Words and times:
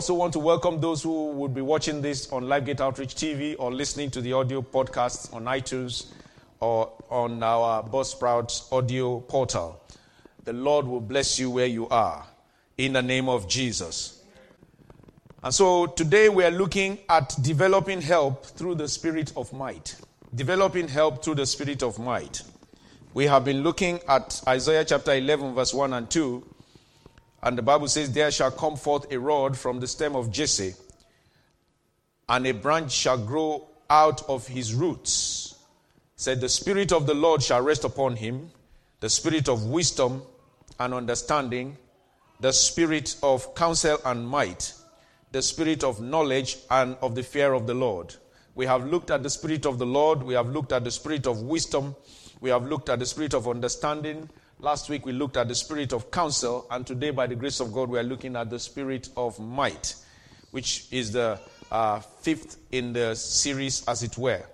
also 0.00 0.14
want 0.14 0.32
to 0.32 0.38
welcome 0.38 0.80
those 0.80 1.02
who 1.02 1.26
would 1.32 1.52
be 1.52 1.60
watching 1.60 2.00
this 2.00 2.32
on 2.32 2.44
LifeGate 2.44 2.80
Outreach 2.80 3.14
TV 3.16 3.54
or 3.58 3.70
listening 3.70 4.10
to 4.12 4.22
the 4.22 4.32
audio 4.32 4.62
podcast 4.62 5.34
on 5.34 5.44
iTunes 5.44 6.06
or 6.58 6.90
on 7.10 7.42
our 7.42 7.82
Buzzsprout 7.82 8.72
audio 8.72 9.20
portal. 9.20 9.78
The 10.44 10.54
Lord 10.54 10.86
will 10.86 11.02
bless 11.02 11.38
you 11.38 11.50
where 11.50 11.66
you 11.66 11.86
are 11.88 12.24
in 12.78 12.94
the 12.94 13.02
name 13.02 13.28
of 13.28 13.46
Jesus. 13.46 14.24
And 15.42 15.52
so 15.52 15.84
today 15.84 16.30
we 16.30 16.44
are 16.44 16.50
looking 16.50 16.96
at 17.10 17.36
developing 17.42 18.00
help 18.00 18.46
through 18.46 18.76
the 18.76 18.88
spirit 18.88 19.34
of 19.36 19.52
might. 19.52 19.96
Developing 20.34 20.88
help 20.88 21.22
through 21.22 21.34
the 21.34 21.46
spirit 21.46 21.82
of 21.82 21.98
might. 21.98 22.40
We 23.12 23.26
have 23.26 23.44
been 23.44 23.62
looking 23.62 24.00
at 24.08 24.42
Isaiah 24.48 24.86
chapter 24.86 25.12
11, 25.12 25.54
verse 25.54 25.74
1 25.74 25.92
and 25.92 26.10
2. 26.10 26.49
And 27.42 27.56
the 27.56 27.62
Bible 27.62 27.88
says, 27.88 28.12
There 28.12 28.30
shall 28.30 28.50
come 28.50 28.76
forth 28.76 29.10
a 29.10 29.18
rod 29.18 29.56
from 29.56 29.80
the 29.80 29.86
stem 29.86 30.14
of 30.14 30.30
Jesse, 30.30 30.74
and 32.28 32.46
a 32.46 32.52
branch 32.52 32.92
shall 32.92 33.18
grow 33.18 33.66
out 33.88 34.28
of 34.28 34.46
his 34.46 34.74
roots. 34.74 35.54
Said, 36.16 36.40
The 36.40 36.48
Spirit 36.48 36.92
of 36.92 37.06
the 37.06 37.14
Lord 37.14 37.42
shall 37.42 37.62
rest 37.62 37.84
upon 37.84 38.16
him, 38.16 38.50
the 39.00 39.08
Spirit 39.08 39.48
of 39.48 39.64
wisdom 39.66 40.22
and 40.78 40.92
understanding, 40.92 41.76
the 42.40 42.52
Spirit 42.52 43.16
of 43.22 43.54
counsel 43.54 43.98
and 44.04 44.26
might, 44.26 44.74
the 45.32 45.42
Spirit 45.42 45.82
of 45.82 46.00
knowledge 46.00 46.58
and 46.70 46.96
of 47.00 47.14
the 47.14 47.22
fear 47.22 47.54
of 47.54 47.66
the 47.66 47.74
Lord. 47.74 48.14
We 48.54 48.66
have 48.66 48.86
looked 48.86 49.10
at 49.10 49.22
the 49.22 49.30
Spirit 49.30 49.64
of 49.64 49.78
the 49.78 49.86
Lord, 49.86 50.22
we 50.22 50.34
have 50.34 50.48
looked 50.48 50.72
at 50.72 50.84
the 50.84 50.90
Spirit 50.90 51.26
of 51.26 51.40
wisdom, 51.42 51.96
we 52.40 52.50
have 52.50 52.66
looked 52.66 52.90
at 52.90 52.98
the 52.98 53.06
Spirit 53.06 53.32
of 53.32 53.48
understanding, 53.48 54.28
Last 54.62 54.90
week 54.90 55.06
we 55.06 55.12
looked 55.12 55.38
at 55.38 55.48
the 55.48 55.54
spirit 55.54 55.94
of 55.94 56.10
counsel, 56.10 56.66
and 56.70 56.86
today, 56.86 57.12
by 57.12 57.26
the 57.26 57.34
grace 57.34 57.60
of 57.60 57.72
God, 57.72 57.88
we 57.88 57.98
are 57.98 58.02
looking 58.02 58.36
at 58.36 58.50
the 58.50 58.58
spirit 58.58 59.08
of 59.16 59.40
might, 59.40 59.94
which 60.50 60.86
is 60.90 61.12
the 61.12 61.40
uh, 61.70 62.00
fifth 62.00 62.58
in 62.70 62.92
the 62.92 63.14
series, 63.14 63.82
as 63.88 64.02
it 64.02 64.18
were. 64.18 64.44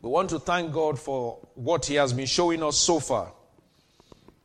We 0.00 0.08
want 0.08 0.30
to 0.30 0.38
thank 0.38 0.72
God 0.72 0.98
for 0.98 1.46
what 1.56 1.84
He 1.84 1.96
has 1.96 2.14
been 2.14 2.24
showing 2.24 2.62
us 2.62 2.78
so 2.78 3.00
far. 3.00 3.30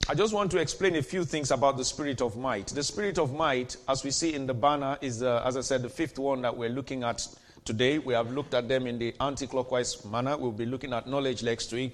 I 0.09 0.16
just 0.16 0.33
want 0.33 0.52
to 0.52 0.58
explain 0.58 0.97
a 0.97 1.02
few 1.02 1.23
things 1.23 1.50
about 1.50 1.78
the 1.78 1.86
spirit 1.86 2.22
of 2.22 2.36
might. 2.36 2.67
The 2.67 2.83
spirit 2.83 3.17
of 3.17 3.33
might, 3.33 3.78
as 3.88 4.03
we 4.03 4.11
see 4.11 4.33
in 4.33 4.47
the 4.47 4.53
banner, 4.53 4.97
is, 5.00 5.23
as 5.23 5.56
I 5.56 5.61
said, 5.61 5.81
the 5.81 5.88
fifth 5.88 6.19
one 6.19 6.41
that 6.41 6.58
we're 6.58 6.67
looking 6.67 7.03
at 7.03 7.25
today. 7.63 8.00
We 8.00 8.13
have 8.13 8.33
looked 8.33 8.53
at 8.53 8.67
them 8.67 8.86
in 8.86 9.00
the 9.00 9.16
anti 9.22 9.47
clockwise 9.47 10.03
manner. 10.03 10.36
We'll 10.36 10.52
be 10.52 10.66
looking 10.66 10.91
at 10.91 11.08
knowledge 11.08 11.41
next 11.41 11.72
week 11.72 11.94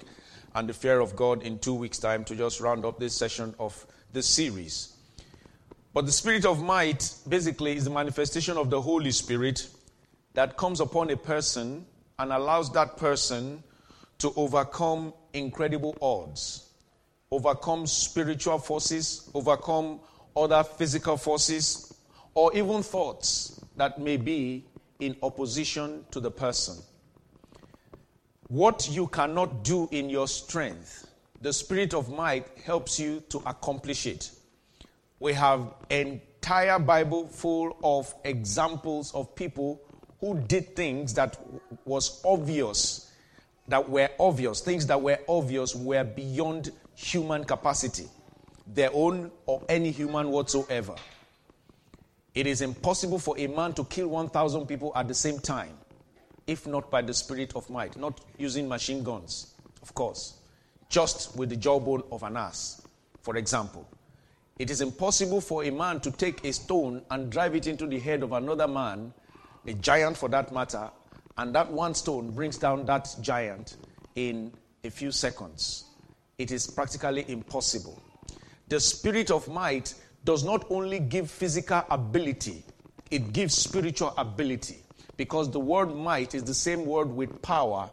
and 0.54 0.68
the 0.68 0.74
fear 0.74 1.00
of 1.00 1.16
God 1.16 1.42
in 1.42 1.58
two 1.58 1.74
weeks' 1.74 1.98
time 1.98 2.24
to 2.24 2.36
just 2.36 2.60
round 2.60 2.84
up 2.84 2.98
this 2.98 3.14
session 3.14 3.54
of 3.58 3.86
this 4.12 4.26
series. 4.26 4.94
But 5.94 6.06
the 6.06 6.12
spirit 6.12 6.44
of 6.44 6.62
might 6.62 7.14
basically 7.28 7.76
is 7.76 7.84
the 7.84 7.90
manifestation 7.90 8.56
of 8.56 8.70
the 8.70 8.80
Holy 8.80 9.10
Spirit 9.10 9.68
that 10.34 10.56
comes 10.56 10.80
upon 10.80 11.10
a 11.10 11.16
person 11.16 11.86
and 12.18 12.32
allows 12.32 12.72
that 12.72 12.96
person 12.96 13.62
to 14.18 14.32
overcome 14.36 15.12
incredible 15.32 15.96
odds, 16.00 16.70
overcome 17.30 17.86
spiritual 17.86 18.58
forces, 18.58 19.30
overcome 19.34 20.00
other 20.36 20.62
physical 20.62 21.16
forces, 21.16 21.92
or 22.34 22.54
even 22.56 22.82
thoughts 22.82 23.60
that 23.76 23.98
may 24.00 24.16
be 24.16 24.64
in 25.00 25.16
opposition 25.22 26.04
to 26.10 26.20
the 26.20 26.30
person. 26.30 26.76
What 28.52 28.90
you 28.90 29.06
cannot 29.06 29.64
do 29.64 29.88
in 29.92 30.10
your 30.10 30.28
strength, 30.28 31.06
the 31.40 31.54
spirit 31.54 31.94
of 31.94 32.10
might 32.10 32.46
helps 32.66 33.00
you 33.00 33.22
to 33.30 33.38
accomplish 33.46 34.04
it. 34.06 34.30
We 35.20 35.32
have 35.32 35.72
entire 35.88 36.78
Bible 36.78 37.28
full 37.28 37.74
of 37.82 38.14
examples 38.24 39.14
of 39.14 39.34
people 39.34 39.80
who 40.20 40.38
did 40.38 40.76
things 40.76 41.14
that 41.14 41.38
was 41.86 42.20
obvious, 42.26 43.10
that 43.68 43.88
were 43.88 44.10
obvious, 44.20 44.60
things 44.60 44.86
that 44.88 45.00
were 45.00 45.18
obvious 45.26 45.74
were 45.74 46.04
beyond 46.04 46.72
human 46.94 47.44
capacity, 47.44 48.04
their 48.66 48.90
own 48.92 49.30
or 49.46 49.62
any 49.66 49.90
human 49.90 50.28
whatsoever. 50.28 50.96
It 52.34 52.46
is 52.46 52.60
impossible 52.60 53.18
for 53.18 53.34
a 53.38 53.46
man 53.46 53.72
to 53.72 53.84
kill 53.84 54.08
1,000 54.08 54.66
people 54.66 54.92
at 54.94 55.08
the 55.08 55.14
same 55.14 55.38
time 55.38 55.78
if 56.46 56.66
not 56.66 56.90
by 56.90 57.02
the 57.02 57.14
spirit 57.14 57.54
of 57.54 57.68
might, 57.70 57.96
not 57.96 58.20
using 58.38 58.68
machine 58.68 59.02
guns, 59.02 59.54
of 59.82 59.94
course, 59.94 60.38
just 60.88 61.36
with 61.36 61.48
the 61.48 61.56
jawbone 61.56 62.02
of 62.10 62.22
an 62.22 62.36
ass, 62.36 62.82
for 63.22 63.36
example. 63.36 63.88
It 64.58 64.70
is 64.70 64.80
impossible 64.80 65.40
for 65.40 65.64
a 65.64 65.70
man 65.70 66.00
to 66.00 66.10
take 66.10 66.44
a 66.44 66.52
stone 66.52 67.02
and 67.10 67.30
drive 67.30 67.54
it 67.54 67.66
into 67.66 67.86
the 67.86 67.98
head 67.98 68.22
of 68.22 68.32
another 68.32 68.68
man, 68.68 69.12
a 69.66 69.72
giant 69.74 70.16
for 70.16 70.28
that 70.28 70.52
matter, 70.52 70.90
and 71.38 71.54
that 71.54 71.70
one 71.70 71.94
stone 71.94 72.30
brings 72.30 72.58
down 72.58 72.84
that 72.86 73.08
giant 73.20 73.76
in 74.14 74.52
a 74.84 74.90
few 74.90 75.10
seconds. 75.10 75.84
It 76.38 76.50
is 76.50 76.66
practically 76.66 77.24
impossible. 77.28 78.02
The 78.68 78.80
spirit 78.80 79.30
of 79.30 79.48
might 79.48 79.94
does 80.24 80.44
not 80.44 80.66
only 80.70 81.00
give 81.00 81.30
physical 81.30 81.84
ability, 81.90 82.64
it 83.10 83.32
gives 83.32 83.54
spiritual 83.54 84.14
ability 84.16 84.81
because 85.16 85.50
the 85.50 85.60
word 85.60 85.94
might 85.94 86.34
is 86.34 86.44
the 86.44 86.54
same 86.54 86.84
word 86.86 87.08
with 87.08 87.42
power, 87.42 87.90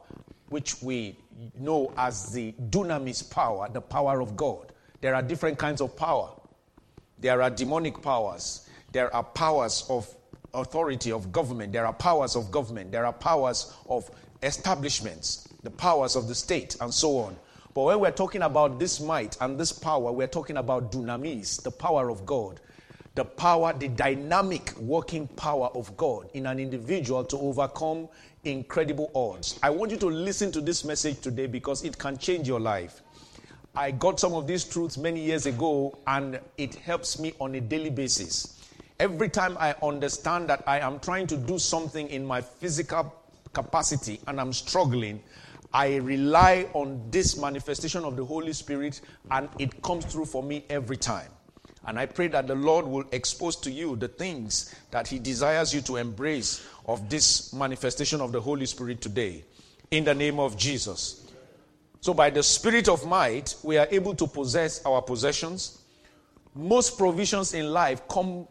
which 0.49 0.81
we 0.81 1.17
know 1.57 1.93
as 1.97 2.31
the 2.31 2.53
dunamis 2.69 3.29
power, 3.29 3.69
the 3.71 3.81
power 3.81 4.21
of 4.21 4.35
God. 4.35 4.71
There 5.01 5.15
are 5.15 5.21
different 5.21 5.57
kinds 5.57 5.81
of 5.81 5.95
power. 5.95 6.31
There 7.19 7.41
are 7.41 7.49
demonic 7.49 8.01
powers. 8.01 8.67
There 8.91 9.13
are 9.13 9.23
powers 9.23 9.85
of 9.89 10.13
authority 10.53 11.11
of 11.11 11.31
government. 11.31 11.73
There 11.73 11.85
are 11.85 11.93
powers 11.93 12.35
of 12.35 12.51
government. 12.51 12.91
There 12.91 13.05
are 13.05 13.13
powers 13.13 13.73
of 13.87 14.09
establishments, 14.41 15.47
the 15.63 15.71
powers 15.71 16.15
of 16.15 16.27
the 16.27 16.35
state, 16.35 16.75
and 16.81 16.93
so 16.93 17.17
on. 17.17 17.35
But 17.73 17.83
when 17.83 17.99
we're 17.99 18.11
talking 18.11 18.41
about 18.41 18.79
this 18.79 18.99
might 18.99 19.37
and 19.39 19.59
this 19.59 19.71
power, 19.71 20.11
we're 20.11 20.27
talking 20.27 20.57
about 20.57 20.91
dunamis, 20.91 21.61
the 21.61 21.71
power 21.71 22.09
of 22.09 22.25
God 22.25 22.59
the 23.19 23.25
power, 23.25 23.73
the 23.73 23.89
dynamic 23.89 24.73
working 24.77 25.27
power 25.27 25.67
of 25.75 25.97
God 25.97 26.29
in 26.35 26.45
an 26.45 26.57
individual 26.57 27.25
to 27.25 27.37
overcome 27.37 28.07
incredible 28.45 29.11
odds. 29.13 29.59
I 29.61 29.71
want 29.71 29.91
you 29.91 29.97
to 29.97 30.05
listen 30.05 30.53
to 30.53 30.61
this 30.61 30.85
message 30.85 31.19
today 31.19 31.45
because 31.45 31.83
it 31.83 31.97
can 31.97 32.17
change 32.17 32.47
your 32.47 32.61
life. 32.61 33.01
I 33.75 33.91
got 33.91 34.21
some 34.21 34.33
of 34.33 34.47
these 34.47 34.63
truths 34.63 34.97
many 34.97 35.19
years 35.19 35.47
ago 35.47 35.99
and 36.07 36.39
it 36.57 36.75
helps 36.75 37.19
me 37.19 37.33
on 37.41 37.55
a 37.55 37.59
daily 37.59 37.89
basis. 37.89 38.57
Every 39.01 39.27
time 39.27 39.57
I 39.59 39.75
understand 39.83 40.47
that 40.47 40.63
I 40.65 40.79
am 40.79 40.97
trying 41.01 41.27
to 41.27 41.35
do 41.35 41.59
something 41.59 42.07
in 42.07 42.25
my 42.25 42.39
physical 42.39 43.13
capacity 43.51 44.21
and 44.27 44.39
I'm 44.39 44.53
struggling, 44.53 45.21
I 45.73 45.97
rely 45.97 46.67
on 46.71 47.03
this 47.11 47.35
manifestation 47.35 48.05
of 48.05 48.15
the 48.15 48.23
Holy 48.23 48.53
Spirit 48.53 49.01
and 49.29 49.49
it 49.59 49.81
comes 49.81 50.05
through 50.05 50.27
for 50.27 50.41
me 50.41 50.63
every 50.69 50.95
time. 50.95 51.31
And 51.85 51.97
I 51.97 52.05
pray 52.05 52.27
that 52.29 52.47
the 52.47 52.55
Lord 52.55 52.85
will 52.85 53.05
expose 53.11 53.55
to 53.57 53.71
you 53.71 53.95
the 53.95 54.07
things 54.07 54.75
that 54.91 55.07
He 55.07 55.19
desires 55.19 55.73
you 55.73 55.81
to 55.81 55.95
embrace 55.95 56.65
of 56.85 57.09
this 57.09 57.53
manifestation 57.53 58.21
of 58.21 58.31
the 58.31 58.41
Holy 58.41 58.65
Spirit 58.65 59.01
today. 59.01 59.43
In 59.91 60.03
the 60.03 60.13
name 60.13 60.39
of 60.39 60.57
Jesus. 60.57 61.25
So, 62.01 62.13
by 62.13 62.29
the 62.29 62.43
Spirit 62.43 62.87
of 62.87 63.05
might, 63.05 63.55
we 63.63 63.77
are 63.77 63.87
able 63.91 64.15
to 64.15 64.27
possess 64.27 64.85
our 64.85 65.01
possessions. 65.01 65.79
Most 66.53 66.97
provisions 66.97 67.53
in 67.53 67.71
life 67.71 68.07
come 68.07 68.47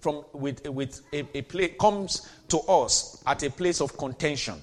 from 0.00 0.24
with, 0.32 0.66
with 0.68 1.02
a, 1.12 1.26
a 1.36 1.42
place 1.42 1.72
comes 1.78 2.28
to 2.48 2.58
us 2.60 3.22
at 3.26 3.42
a 3.42 3.50
place 3.50 3.80
of 3.80 3.96
contention. 3.96 4.60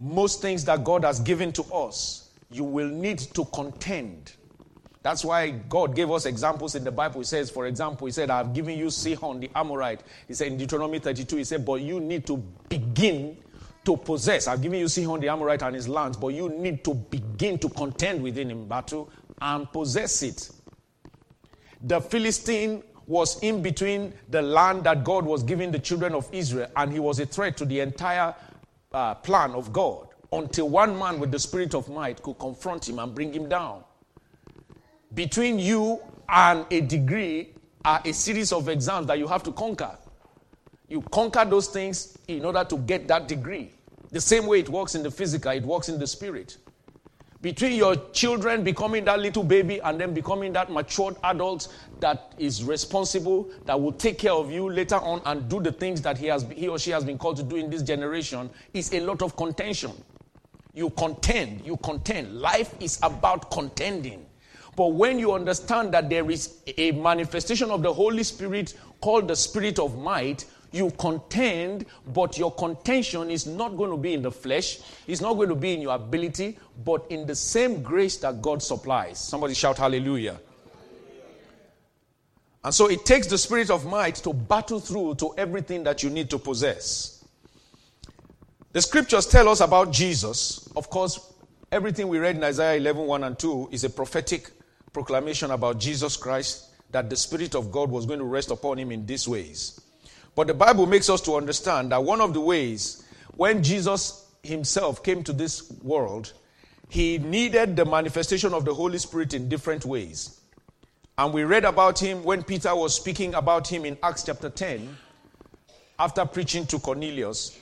Most 0.00 0.42
things 0.42 0.64
that 0.64 0.84
God 0.84 1.04
has 1.04 1.20
given 1.20 1.52
to 1.52 1.62
us, 1.64 2.30
you 2.50 2.64
will 2.64 2.88
need 2.88 3.18
to 3.18 3.44
contend 3.46 4.32
that's 5.06 5.24
why 5.24 5.50
God 5.50 5.94
gave 5.94 6.10
us 6.10 6.26
examples 6.26 6.74
in 6.74 6.82
the 6.82 6.90
Bible. 6.90 7.20
He 7.20 7.26
says, 7.26 7.48
for 7.48 7.66
example, 7.66 8.08
He 8.08 8.12
said, 8.12 8.28
I've 8.28 8.52
given 8.52 8.76
you 8.76 8.90
Sihon 8.90 9.38
the 9.38 9.48
Amorite. 9.54 10.00
He 10.26 10.34
said 10.34 10.48
in 10.48 10.56
Deuteronomy 10.56 10.98
32, 10.98 11.36
He 11.36 11.44
said, 11.44 11.64
but 11.64 11.80
you 11.80 12.00
need 12.00 12.26
to 12.26 12.36
begin 12.68 13.36
to 13.84 13.96
possess. 13.96 14.48
I've 14.48 14.60
given 14.60 14.80
you 14.80 14.88
Sihon 14.88 15.20
the 15.20 15.28
Amorite 15.28 15.62
and 15.62 15.76
his 15.76 15.88
lands, 15.88 16.16
but 16.16 16.28
you 16.28 16.48
need 16.48 16.82
to 16.82 16.92
begin 16.92 17.56
to 17.60 17.68
contend 17.68 18.20
within 18.20 18.50
in 18.50 18.66
battle 18.66 19.08
and 19.40 19.70
possess 19.70 20.24
it. 20.24 20.50
The 21.82 22.00
Philistine 22.00 22.82
was 23.06 23.40
in 23.44 23.62
between 23.62 24.12
the 24.30 24.42
land 24.42 24.82
that 24.84 25.04
God 25.04 25.24
was 25.24 25.44
giving 25.44 25.70
the 25.70 25.78
children 25.78 26.14
of 26.14 26.28
Israel, 26.32 26.68
and 26.74 26.92
he 26.92 26.98
was 26.98 27.20
a 27.20 27.26
threat 27.26 27.56
to 27.58 27.64
the 27.64 27.78
entire 27.78 28.34
uh, 28.90 29.14
plan 29.14 29.52
of 29.52 29.72
God 29.72 30.08
until 30.32 30.68
one 30.68 30.98
man 30.98 31.20
with 31.20 31.30
the 31.30 31.38
spirit 31.38 31.76
of 31.76 31.88
might 31.88 32.20
could 32.24 32.40
confront 32.40 32.88
him 32.88 32.98
and 32.98 33.14
bring 33.14 33.32
him 33.32 33.48
down 33.48 33.84
between 35.14 35.58
you 35.58 36.00
and 36.28 36.66
a 36.70 36.80
degree 36.80 37.54
are 37.84 38.00
a 38.04 38.12
series 38.12 38.52
of 38.52 38.68
exams 38.68 39.06
that 39.06 39.18
you 39.18 39.26
have 39.26 39.42
to 39.44 39.52
conquer. 39.52 39.96
You 40.88 41.02
conquer 41.02 41.44
those 41.44 41.68
things 41.68 42.18
in 42.28 42.44
order 42.44 42.64
to 42.64 42.76
get 42.78 43.08
that 43.08 43.28
degree. 43.28 43.72
The 44.10 44.20
same 44.20 44.46
way 44.46 44.60
it 44.60 44.68
works 44.68 44.94
in 44.94 45.02
the 45.02 45.10
physical, 45.10 45.52
it 45.52 45.64
works 45.64 45.88
in 45.88 45.98
the 45.98 46.06
spirit. 46.06 46.56
between 47.46 47.74
your 47.74 47.94
children 48.12 48.64
becoming 48.64 49.04
that 49.04 49.20
little 49.20 49.44
baby 49.44 49.78
and 49.82 50.00
then 50.00 50.12
becoming 50.12 50.52
that 50.52 50.68
matured 50.68 51.14
adult 51.22 51.68
that 52.00 52.34
is 52.38 52.64
responsible, 52.64 53.48
that 53.66 53.80
will 53.80 53.92
take 53.92 54.18
care 54.18 54.32
of 54.32 54.50
you 54.50 54.68
later 54.68 54.96
on 54.96 55.22
and 55.26 55.48
do 55.48 55.60
the 55.60 55.70
things 55.70 56.02
that 56.02 56.18
he, 56.18 56.26
has, 56.26 56.44
he 56.54 56.66
or 56.66 56.76
she 56.76 56.90
has 56.90 57.04
been 57.04 57.16
called 57.16 57.36
to 57.36 57.44
do 57.44 57.54
in 57.54 57.70
this 57.70 57.82
generation, 57.82 58.50
is 58.74 58.92
a 58.92 58.98
lot 58.98 59.22
of 59.22 59.36
contention. 59.36 59.92
You 60.74 60.90
contend, 60.90 61.64
you 61.64 61.76
contend. 61.76 62.40
Life 62.40 62.74
is 62.80 62.98
about 63.00 63.48
contending. 63.50 64.26
But 64.76 64.88
when 64.88 65.18
you 65.18 65.32
understand 65.32 65.92
that 65.94 66.10
there 66.10 66.30
is 66.30 66.58
a 66.76 66.92
manifestation 66.92 67.70
of 67.70 67.82
the 67.82 67.92
Holy 67.92 68.22
Spirit 68.22 68.74
called 69.00 69.26
the 69.26 69.34
Spirit 69.34 69.78
of 69.78 69.98
Might, 69.98 70.44
you 70.70 70.90
contend, 70.98 71.86
but 72.12 72.36
your 72.36 72.52
contention 72.52 73.30
is 73.30 73.46
not 73.46 73.78
going 73.78 73.90
to 73.90 73.96
be 73.96 74.12
in 74.12 74.20
the 74.20 74.30
flesh, 74.30 74.80
it's 75.06 75.22
not 75.22 75.34
going 75.34 75.48
to 75.48 75.54
be 75.54 75.72
in 75.72 75.80
your 75.80 75.94
ability, 75.94 76.58
but 76.84 77.06
in 77.08 77.26
the 77.26 77.34
same 77.34 77.82
grace 77.82 78.18
that 78.18 78.42
God 78.42 78.62
supplies. 78.62 79.18
Somebody 79.18 79.54
shout 79.54 79.78
hallelujah. 79.78 80.38
And 82.62 82.74
so 82.74 82.90
it 82.90 83.06
takes 83.06 83.28
the 83.28 83.38
spirit 83.38 83.70
of 83.70 83.86
might 83.86 84.16
to 84.16 84.34
battle 84.34 84.80
through 84.80 85.14
to 85.16 85.32
everything 85.38 85.84
that 85.84 86.02
you 86.02 86.10
need 86.10 86.28
to 86.30 86.38
possess. 86.38 87.24
The 88.72 88.82
scriptures 88.82 89.26
tell 89.26 89.48
us 89.48 89.60
about 89.60 89.90
Jesus. 89.90 90.68
Of 90.76 90.90
course, 90.90 91.32
everything 91.72 92.08
we 92.08 92.18
read 92.18 92.36
in 92.36 92.44
Isaiah 92.44 92.76
11 92.76 93.06
1 93.06 93.24
and 93.24 93.38
2 93.38 93.70
is 93.72 93.84
a 93.84 93.88
prophetic 93.88 94.50
proclamation 94.96 95.50
about 95.50 95.78
Jesus 95.78 96.16
Christ 96.16 96.70
that 96.90 97.10
the 97.10 97.16
Spirit 97.16 97.54
of 97.54 97.70
God 97.70 97.90
was 97.90 98.06
going 98.06 98.18
to 98.18 98.24
rest 98.24 98.50
upon 98.50 98.78
him 98.78 98.90
in 98.90 99.04
these 99.04 99.28
ways. 99.28 99.78
But 100.34 100.46
the 100.46 100.54
Bible 100.54 100.86
makes 100.86 101.10
us 101.10 101.20
to 101.22 101.34
understand 101.34 101.92
that 101.92 102.02
one 102.02 102.22
of 102.22 102.32
the 102.32 102.40
ways 102.40 103.04
when 103.36 103.62
Jesus 103.62 104.26
himself 104.42 105.02
came 105.02 105.22
to 105.24 105.34
this 105.34 105.70
world, 105.82 106.32
he 106.88 107.18
needed 107.18 107.76
the 107.76 107.84
manifestation 107.84 108.54
of 108.54 108.64
the 108.64 108.72
Holy 108.72 108.96
Spirit 108.96 109.34
in 109.34 109.50
different 109.50 109.84
ways. 109.84 110.40
And 111.18 111.34
we 111.34 111.44
read 111.44 111.66
about 111.66 111.98
him 111.98 112.24
when 112.24 112.42
Peter 112.42 112.74
was 112.74 112.94
speaking 112.94 113.34
about 113.34 113.68
him 113.68 113.84
in 113.84 113.98
Acts 114.02 114.22
chapter 114.22 114.48
10, 114.48 114.96
after 115.98 116.24
preaching 116.24 116.64
to 116.68 116.78
Cornelius. 116.78 117.58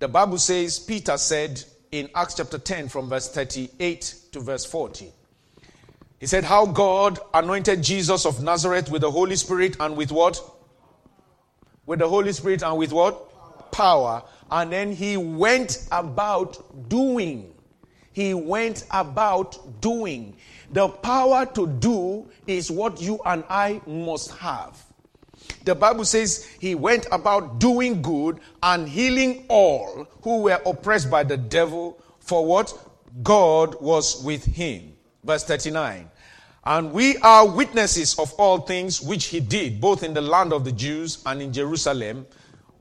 The 0.00 0.08
Bible 0.08 0.36
says, 0.36 0.78
Peter 0.78 1.16
said 1.16 1.64
in 1.92 2.10
Acts 2.14 2.34
chapter 2.34 2.58
10, 2.58 2.90
from 2.90 3.08
verse 3.08 3.30
38 3.30 4.16
to 4.32 4.40
verse 4.40 4.66
40, 4.66 5.12
he 6.22 6.26
said, 6.28 6.44
How 6.44 6.66
God 6.66 7.18
anointed 7.34 7.82
Jesus 7.82 8.24
of 8.24 8.40
Nazareth 8.40 8.88
with 8.88 9.02
the 9.02 9.10
Holy 9.10 9.34
Spirit 9.34 9.76
and 9.80 9.96
with 9.96 10.12
what? 10.12 10.40
with 11.86 11.98
the 11.98 12.08
Holy 12.08 12.32
Spirit 12.32 12.62
and 12.62 12.78
with 12.78 12.92
what? 12.92 13.70
Power. 13.72 14.22
And 14.50 14.72
then 14.72 14.92
he 14.92 15.16
went 15.16 15.86
about 15.90 16.88
doing. 16.88 17.52
He 18.12 18.34
went 18.34 18.84
about 18.90 19.80
doing. 19.80 20.36
The 20.70 20.88
power 20.88 21.46
to 21.54 21.66
do 21.66 22.30
is 22.46 22.70
what 22.70 23.00
you 23.00 23.18
and 23.24 23.44
I 23.48 23.80
must 23.86 24.30
have. 24.32 24.82
The 25.64 25.74
Bible 25.74 26.04
says 26.04 26.46
he 26.60 26.74
went 26.74 27.06
about 27.10 27.58
doing 27.58 28.02
good 28.02 28.40
and 28.62 28.88
healing 28.88 29.44
all 29.48 30.06
who 30.22 30.42
were 30.42 30.60
oppressed 30.66 31.10
by 31.10 31.24
the 31.24 31.36
devil, 31.36 32.00
for 32.20 32.46
what? 32.46 32.72
God 33.22 33.80
was 33.80 34.22
with 34.22 34.44
him. 34.44 34.92
Verse 35.24 35.44
39. 35.44 36.08
And 36.64 36.92
we 36.92 37.16
are 37.18 37.48
witnesses 37.48 38.18
of 38.18 38.32
all 38.34 38.58
things 38.58 39.00
which 39.00 39.26
he 39.26 39.40
did, 39.40 39.80
both 39.80 40.02
in 40.02 40.14
the 40.14 40.20
land 40.20 40.52
of 40.52 40.64
the 40.64 40.72
Jews 40.72 41.22
and 41.26 41.42
in 41.42 41.52
Jerusalem, 41.52 42.26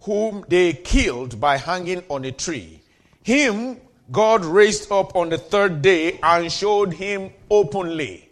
whom 0.01 0.45
they 0.47 0.73
killed 0.73 1.39
by 1.39 1.57
hanging 1.57 2.03
on 2.09 2.25
a 2.25 2.31
tree. 2.31 2.81
Him 3.23 3.79
God 4.11 4.43
raised 4.43 4.91
up 4.91 5.15
on 5.15 5.29
the 5.29 5.37
third 5.37 5.81
day 5.81 6.19
and 6.21 6.51
showed 6.51 6.93
him 6.93 7.31
openly. 7.49 8.29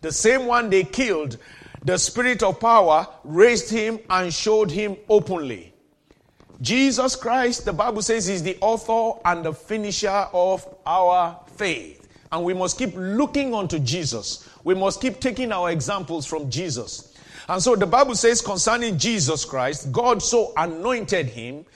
The 0.00 0.10
same 0.10 0.46
one 0.46 0.70
they 0.70 0.82
killed, 0.82 1.38
the 1.84 1.98
spirit 1.98 2.42
of 2.42 2.58
power, 2.58 3.06
raised 3.22 3.70
him 3.70 4.00
and 4.10 4.34
showed 4.34 4.72
him 4.72 4.96
openly. 5.08 5.72
Jesus 6.60 7.14
Christ, 7.14 7.64
the 7.64 7.72
Bible 7.72 8.02
says, 8.02 8.28
is 8.28 8.42
the 8.42 8.58
author 8.60 9.20
and 9.24 9.44
the 9.44 9.52
finisher 9.52 10.26
of 10.32 10.66
our 10.84 11.38
faith. 11.56 12.08
And 12.32 12.44
we 12.44 12.54
must 12.54 12.76
keep 12.76 12.92
looking 12.96 13.54
unto 13.54 13.78
Jesus 13.78 14.48
we 14.64 14.74
must 14.74 15.00
keep 15.00 15.20
taking 15.20 15.52
our 15.52 15.70
examples 15.70 16.26
from 16.26 16.50
Jesus. 16.50 17.14
And 17.48 17.62
so 17.62 17.76
the 17.76 17.86
Bible 17.86 18.14
says 18.14 18.40
concerning 18.40 18.98
Jesus 18.98 19.44
Christ, 19.44 19.92
God 19.92 20.22
so 20.22 20.52
anointed 20.56 21.26
him 21.26 21.66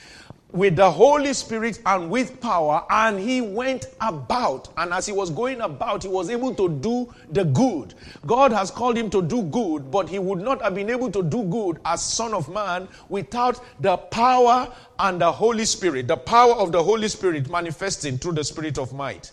with 0.51 0.77
the 0.77 0.91
Holy 0.91 1.35
Spirit 1.35 1.79
and 1.85 2.11
with 2.11 2.41
power, 2.41 2.83
and 2.89 3.21
he 3.21 3.43
went 3.43 3.87
about. 4.01 4.69
And 4.79 4.95
as 4.95 5.05
he 5.05 5.13
was 5.13 5.29
going 5.29 5.61
about, 5.61 6.03
he 6.03 6.09
was 6.09 6.31
able 6.31 6.55
to 6.55 6.71
do 6.71 7.13
the 7.31 7.45
good. 7.45 7.93
God 8.27 8.53
has 8.53 8.71
called 8.71 8.97
him 8.97 9.11
to 9.11 9.21
do 9.21 9.43
good, 9.43 9.91
but 9.91 10.09
he 10.09 10.19
would 10.19 10.41
not 10.41 10.63
have 10.63 10.75
been 10.75 10.89
able 10.89 11.11
to 11.11 11.23
do 11.23 11.43
good 11.45 11.81
as 11.85 12.03
Son 12.03 12.33
of 12.33 12.49
Man 12.49 12.89
without 13.11 13.63
the 13.81 13.99
power 13.99 14.73
and 14.99 15.21
the 15.21 15.31
Holy 15.31 15.67
Spirit, 15.67 16.09
the 16.09 16.17
power 16.17 16.55
of 16.55 16.73
the 16.73 16.83
Holy 16.83 17.09
Spirit 17.09 17.51
manifesting 17.51 18.17
through 18.17 18.33
the 18.33 18.45
Spirit 18.45 18.79
of 18.79 18.95
might. 18.95 19.31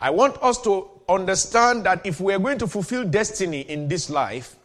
I 0.00 0.10
want 0.10 0.40
us 0.40 0.60
to 0.62 0.88
understand 1.08 1.84
that 1.84 2.04
if 2.04 2.20
we 2.20 2.32
are 2.32 2.38
going 2.38 2.58
to 2.58 2.66
fulfill 2.66 3.04
destiny 3.04 3.60
in 3.62 3.88
this 3.88 4.10
life, 4.10 4.56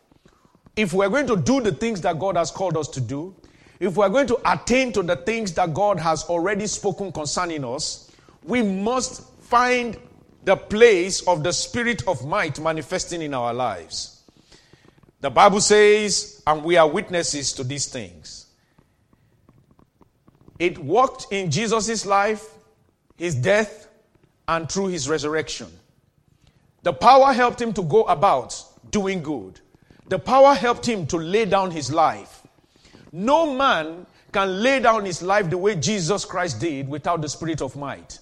if 0.75 0.93
we 0.93 1.05
are 1.05 1.09
going 1.09 1.27
to 1.27 1.35
do 1.35 1.61
the 1.61 1.71
things 1.71 2.01
that 2.01 2.19
God 2.19 2.37
has 2.37 2.51
called 2.51 2.77
us 2.77 2.87
to 2.89 3.01
do, 3.01 3.35
if 3.79 3.97
we 3.97 4.03
are 4.03 4.09
going 4.09 4.27
to 4.27 4.39
attain 4.45 4.93
to 4.93 5.03
the 5.03 5.15
things 5.15 5.53
that 5.53 5.73
God 5.73 5.99
has 5.99 6.23
already 6.25 6.67
spoken 6.67 7.11
concerning 7.11 7.65
us, 7.65 8.11
we 8.43 8.61
must 8.61 9.27
find 9.41 9.97
the 10.43 10.55
place 10.55 11.21
of 11.27 11.43
the 11.43 11.51
spirit 11.51 12.07
of 12.07 12.25
might 12.25 12.59
manifesting 12.59 13.21
in 13.21 13.33
our 13.33 13.53
lives. 13.53 14.23
The 15.19 15.29
Bible 15.29 15.61
says, 15.61 16.41
and 16.47 16.63
we 16.63 16.77
are 16.77 16.89
witnesses 16.89 17.53
to 17.53 17.63
these 17.63 17.85
things. 17.87 18.47
It 20.57 20.77
worked 20.77 21.27
in 21.31 21.51
Jesus' 21.51 22.05
life, 22.05 22.47
his 23.17 23.35
death, 23.35 23.87
and 24.47 24.71
through 24.71 24.87
his 24.87 25.09
resurrection. 25.09 25.67
The 26.83 26.93
power 26.93 27.33
helped 27.33 27.61
him 27.61 27.73
to 27.73 27.83
go 27.83 28.03
about 28.03 28.63
doing 28.89 29.21
good. 29.21 29.59
The 30.07 30.19
power 30.19 30.53
helped 30.53 30.85
him 30.85 31.05
to 31.07 31.17
lay 31.17 31.45
down 31.45 31.71
his 31.71 31.91
life. 31.91 32.41
No 33.11 33.53
man 33.53 34.05
can 34.31 34.61
lay 34.61 34.79
down 34.79 35.05
his 35.05 35.21
life 35.21 35.49
the 35.49 35.57
way 35.57 35.75
Jesus 35.75 36.25
Christ 36.25 36.59
did 36.59 36.87
without 36.87 37.21
the 37.21 37.29
spirit 37.29 37.61
of 37.61 37.75
might. 37.75 38.19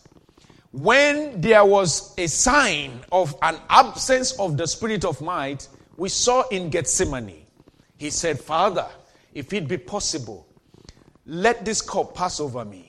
When 0.71 1.41
there 1.41 1.65
was 1.65 2.13
a 2.17 2.27
sign 2.27 3.01
of 3.11 3.35
an 3.41 3.57
absence 3.69 4.33
of 4.33 4.57
the 4.57 4.67
spirit 4.67 5.05
of 5.05 5.21
might, 5.21 5.67
we 5.97 6.09
saw 6.09 6.47
in 6.49 6.69
Gethsemane. 6.69 7.45
He 7.97 8.09
said, 8.09 8.39
Father, 8.39 8.87
if 9.33 9.51
it 9.53 9.67
be 9.67 9.77
possible, 9.77 10.47
let 11.25 11.65
this 11.65 11.81
cup 11.81 12.13
pass 12.13 12.39
over 12.39 12.65
me. 12.65 12.88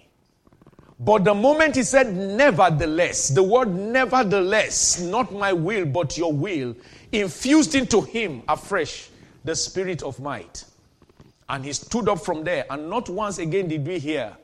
But 1.02 1.25
the 1.25 1.33
moment 1.33 1.76
he 1.76 1.83
said, 1.83 2.14
nevertheless, 2.14 3.28
the 3.28 3.42
word 3.42 3.75
nevertheless, 3.75 5.00
not 5.00 5.33
my 5.33 5.50
will, 5.50 5.87
but 5.87 6.19
your 6.19 6.30
will, 6.30 6.76
infused 7.11 7.75
into 7.75 8.02
him 8.02 8.42
afresh 8.47 9.09
the 9.42 9.57
spirit 9.57 10.02
of 10.02 10.21
might. 10.21 10.66
And 11.49 11.64
he 11.64 11.73
stood 11.73 12.07
up 12.07 12.23
from 12.23 12.45
there, 12.45 12.66
and 12.69 12.90
not 12.90 13.09
once 13.09 13.38
again 13.38 13.69
did 13.69 13.87
we 13.87 13.99
hear 13.99 14.37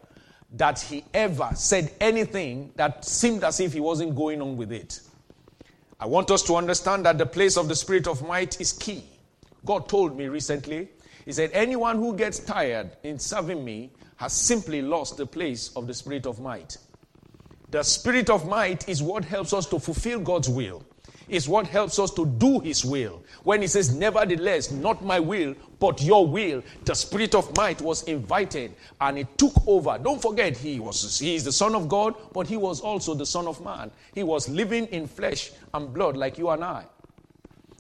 that 0.55 0.81
he 0.81 1.05
ever 1.13 1.51
said 1.55 1.93
anything 2.01 2.73
that 2.77 3.05
seemed 3.05 3.45
as 3.45 3.61
if 3.61 3.75
he 3.75 3.81
wasn't 3.81 4.17
going 4.17 4.41
on 4.41 4.57
with 4.57 4.73
it. 4.73 5.01
I 6.01 6.07
want 6.07 6.31
us 6.31 6.43
to 6.45 6.57
understand 6.57 7.05
that 7.05 7.19
the 7.19 7.27
place 7.27 7.59
of 7.59 7.69
the 7.69 7.77
spirit 7.77 8.07
of 8.07 8.27
might 8.27 8.59
is 8.61 8.73
key. 8.73 9.05
God 9.67 9.91
told 9.91 10.17
me 10.17 10.29
recently, 10.29 10.89
He 11.27 11.33
said, 11.33 11.51
Anyone 11.53 11.97
who 11.97 12.17
gets 12.17 12.39
tired 12.39 12.97
in 13.03 13.19
serving 13.19 13.63
me 13.63 13.91
has 14.17 14.33
simply 14.33 14.83
lost 14.83 15.17
the 15.17 15.27
place 15.27 15.71
of 15.77 15.87
the 15.87 15.95
spirit 15.95 16.27
of 16.27 16.41
might. 16.41 16.79
The 17.71 17.83
spirit 17.83 18.31
of 18.31 18.49
might 18.49 18.89
is 18.89 19.03
what 19.03 19.25
helps 19.25 19.53
us 19.53 19.67
to 19.67 19.79
fulfill 19.79 20.21
God's 20.21 20.49
will. 20.49 20.85
Is 21.29 21.49
what 21.49 21.67
helps 21.67 21.99
us 21.99 22.13
to 22.13 22.25
do 22.25 22.61
his 22.61 22.85
will. 22.85 23.21
When 23.43 23.61
he 23.61 23.67
says, 23.67 23.93
Nevertheless, 23.93 24.71
not 24.71 25.05
my 25.05 25.19
will, 25.19 25.57
but 25.81 26.01
your 26.01 26.25
will, 26.25 26.63
the 26.85 26.95
spirit 26.95 27.35
of 27.35 27.55
might 27.57 27.81
was 27.81 28.05
invited 28.05 28.73
and 29.01 29.19
it 29.19 29.37
took 29.37 29.53
over. 29.67 29.99
Don't 30.01 30.23
forget, 30.23 30.57
he 30.57 30.79
was 30.79 31.19
he 31.19 31.35
is 31.35 31.43
the 31.45 31.51
Son 31.51 31.75
of 31.75 31.89
God, 31.89 32.15
but 32.33 32.47
he 32.47 32.57
was 32.57 32.81
also 32.81 33.13
the 33.13 33.27
Son 33.27 33.49
of 33.49 33.63
Man. 33.65 33.91
He 34.15 34.23
was 34.23 34.49
living 34.49 34.87
in 34.87 35.09
flesh 35.09 35.51
and 35.75 35.93
blood 35.93 36.17
like 36.17 36.39
you 36.39 36.51
and 36.51 36.63
I. 36.63 36.85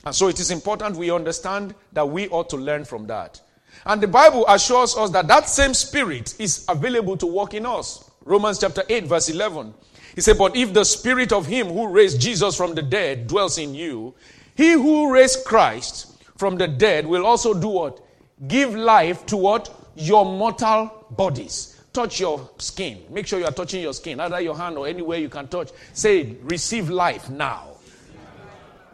And 0.04 0.14
so 0.14 0.26
it 0.26 0.40
is 0.40 0.50
important 0.50 0.96
we 0.96 1.12
understand 1.12 1.74
that 1.92 2.08
we 2.08 2.28
ought 2.28 2.50
to 2.50 2.56
learn 2.56 2.84
from 2.84 3.06
that. 3.06 3.40
And 3.84 4.00
the 4.00 4.08
Bible 4.08 4.44
assures 4.48 4.96
us 4.96 5.10
that 5.10 5.28
that 5.28 5.48
same 5.48 5.74
spirit 5.74 6.34
is 6.38 6.64
available 6.68 7.16
to 7.18 7.26
work 7.26 7.54
in 7.54 7.66
us. 7.66 8.10
Romans 8.24 8.58
chapter 8.58 8.82
8, 8.88 9.04
verse 9.04 9.28
11. 9.28 9.74
He 10.14 10.20
said, 10.20 10.38
But 10.38 10.56
if 10.56 10.72
the 10.72 10.84
spirit 10.84 11.32
of 11.32 11.46
him 11.46 11.68
who 11.68 11.88
raised 11.88 12.20
Jesus 12.20 12.56
from 12.56 12.74
the 12.74 12.82
dead 12.82 13.26
dwells 13.26 13.58
in 13.58 13.74
you, 13.74 14.14
he 14.56 14.72
who 14.72 15.12
raised 15.12 15.44
Christ 15.44 16.14
from 16.36 16.56
the 16.56 16.66
dead 16.66 17.06
will 17.06 17.26
also 17.26 17.54
do 17.54 17.68
what? 17.68 18.00
Give 18.48 18.74
life 18.74 19.26
to 19.26 19.36
what? 19.36 19.72
Your 19.94 20.24
mortal 20.24 21.06
bodies. 21.10 21.76
touch 21.96 22.20
your 22.20 22.50
skin. 22.58 23.02
Make 23.08 23.26
sure 23.26 23.38
you 23.38 23.46
are 23.46 23.52
touching 23.52 23.80
your 23.80 23.94
skin, 23.94 24.20
either 24.20 24.38
your 24.40 24.54
hand 24.54 24.76
or 24.76 24.86
anywhere 24.86 25.18
you 25.18 25.30
can 25.30 25.48
touch. 25.48 25.70
Say, 25.94 26.36
receive 26.42 26.90
life 26.90 27.30
now 27.30 27.70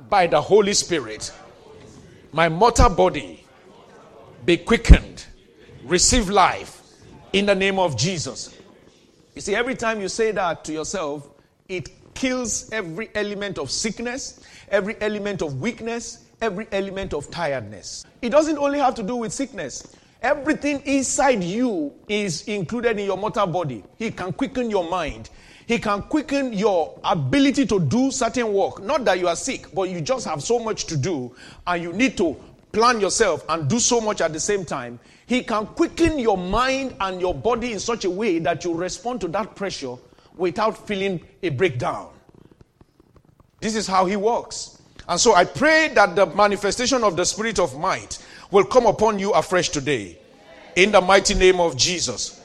by 0.09 0.29
the 0.29 0.41
Holy 0.41 0.73
Spirit. 0.73 1.33
My 2.33 2.49
mortal 2.49 2.91
body 2.91 3.42
be 4.45 4.57
quickened. 4.57 5.27
Receive 5.85 6.29
life 6.29 6.83
in 7.33 7.47
the 7.47 7.55
name 7.55 7.79
of 7.79 7.97
Jesus. 7.97 8.57
You 9.35 9.41
see, 9.41 9.55
every 9.55 9.75
time 9.75 10.01
you 10.01 10.09
say 10.09 10.33
that 10.33 10.65
to 10.65 10.73
yourself, 10.73 11.29
it 11.69 11.89
kills 12.15 12.71
every 12.73 13.11
element 13.15 13.59
of 13.59 13.71
sickness, 13.71 14.41
every 14.69 15.01
element 15.01 15.43
of 15.43 15.61
weakness, 15.61 16.27
every 16.41 16.67
element 16.73 17.15
of 17.15 17.31
tiredness. 17.31 18.05
It 18.21 18.31
doesn't 18.31 18.59
only 18.59 18.79
have 18.79 18.95
to 18.97 19.03
do 19.03 19.17
with 19.17 19.33
sickness. 19.33 19.97
Everything 20.21 20.81
inside 20.85 21.43
you 21.43 21.93
is 22.09 22.47
included 22.47 22.99
in 22.99 23.07
your 23.07 23.17
mortal 23.17 23.47
body. 23.47 23.83
He 23.99 24.11
can 24.11 24.33
quicken 24.33 24.71
your 24.71 24.89
mind. 24.89 25.31
He 25.67 25.79
can 25.79 26.03
quicken 26.03 26.53
your 26.53 26.99
ability 27.05 27.67
to 27.67 27.81
do 27.81 28.11
certain 28.11 28.53
work. 28.53 28.83
Not 28.83 29.05
that 29.05 29.19
you 29.19 29.29
are 29.29 29.37
sick, 29.37 29.73
but 29.73 29.89
you 29.89 30.01
just 30.01 30.27
have 30.27 30.43
so 30.43 30.59
much 30.59 30.85
to 30.87 30.97
do 30.97 31.35
and 31.67 31.83
you 31.83 31.93
need 31.93 32.17
to 32.19 32.37
plan 32.73 33.01
yourself 33.01 33.45
and 33.49 33.69
do 33.69 33.79
so 33.79 34.01
much 34.01 34.21
at 34.21 34.33
the 34.33 34.41
same 34.41 34.65
time. 34.65 34.99
He 35.27 35.43
can 35.43 35.67
quicken 35.67 36.19
your 36.19 36.37
mind 36.37 36.97
and 37.01 37.21
your 37.21 37.35
body 37.35 37.73
in 37.73 37.79
such 37.81 38.05
a 38.05 38.11
way 38.11 38.39
that 38.41 38.65
you 38.65 38.75
respond 38.75 39.21
to 39.23 39.29
that 39.29 39.55
pressure 39.55 39.97
without 40.37 40.87
feeling 40.87 41.21
a 41.43 41.51
breakdown. 41.51 42.11
This 43.61 43.77
is 43.77 43.87
how 43.87 44.07
he 44.07 44.17
works. 44.17 44.83
And 45.09 45.21
so 45.21 45.35
I 45.35 45.45
pray 45.45 45.89
that 45.95 46.17
the 46.17 46.27
manifestation 46.27 47.05
of 47.05 47.17
the 47.17 47.25
Spirit 47.25 47.59
of 47.59 47.79
might 47.79 48.19
will 48.51 48.65
come 48.65 48.87
upon 48.87 49.19
you 49.19 49.33
afresh 49.33 49.69
today. 49.69 50.19
In 50.75 50.93
the 50.93 51.01
mighty 51.01 51.35
name 51.35 51.61
of 51.61 51.77
Jesus. 51.77 52.43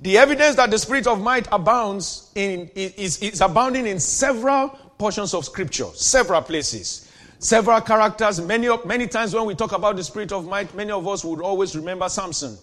The 0.00 0.18
evidence 0.18 0.54
that 0.56 0.70
the 0.70 0.78
Spirit 0.78 1.06
of 1.06 1.20
might 1.20 1.48
abounds 1.50 2.30
in 2.34 2.70
is, 2.74 3.18
is 3.18 3.40
abounding 3.40 3.86
in 3.86 3.98
several 3.98 4.68
portions 4.96 5.34
of 5.34 5.44
Scripture, 5.44 5.88
several 5.94 6.42
places, 6.42 7.07
several 7.38 7.80
characters. 7.80 8.40
Many, 8.40 8.68
many 8.84 9.06
times 9.06 9.34
when 9.34 9.46
we 9.46 9.54
talk 9.54 9.72
about 9.72 9.96
the 9.96 10.04
Spirit 10.04 10.32
of 10.32 10.46
might, 10.46 10.74
many 10.74 10.90
of 10.90 11.06
us 11.06 11.24
would 11.24 11.40
always 11.40 11.76
remember 11.76 12.08
Samson. 12.08 12.56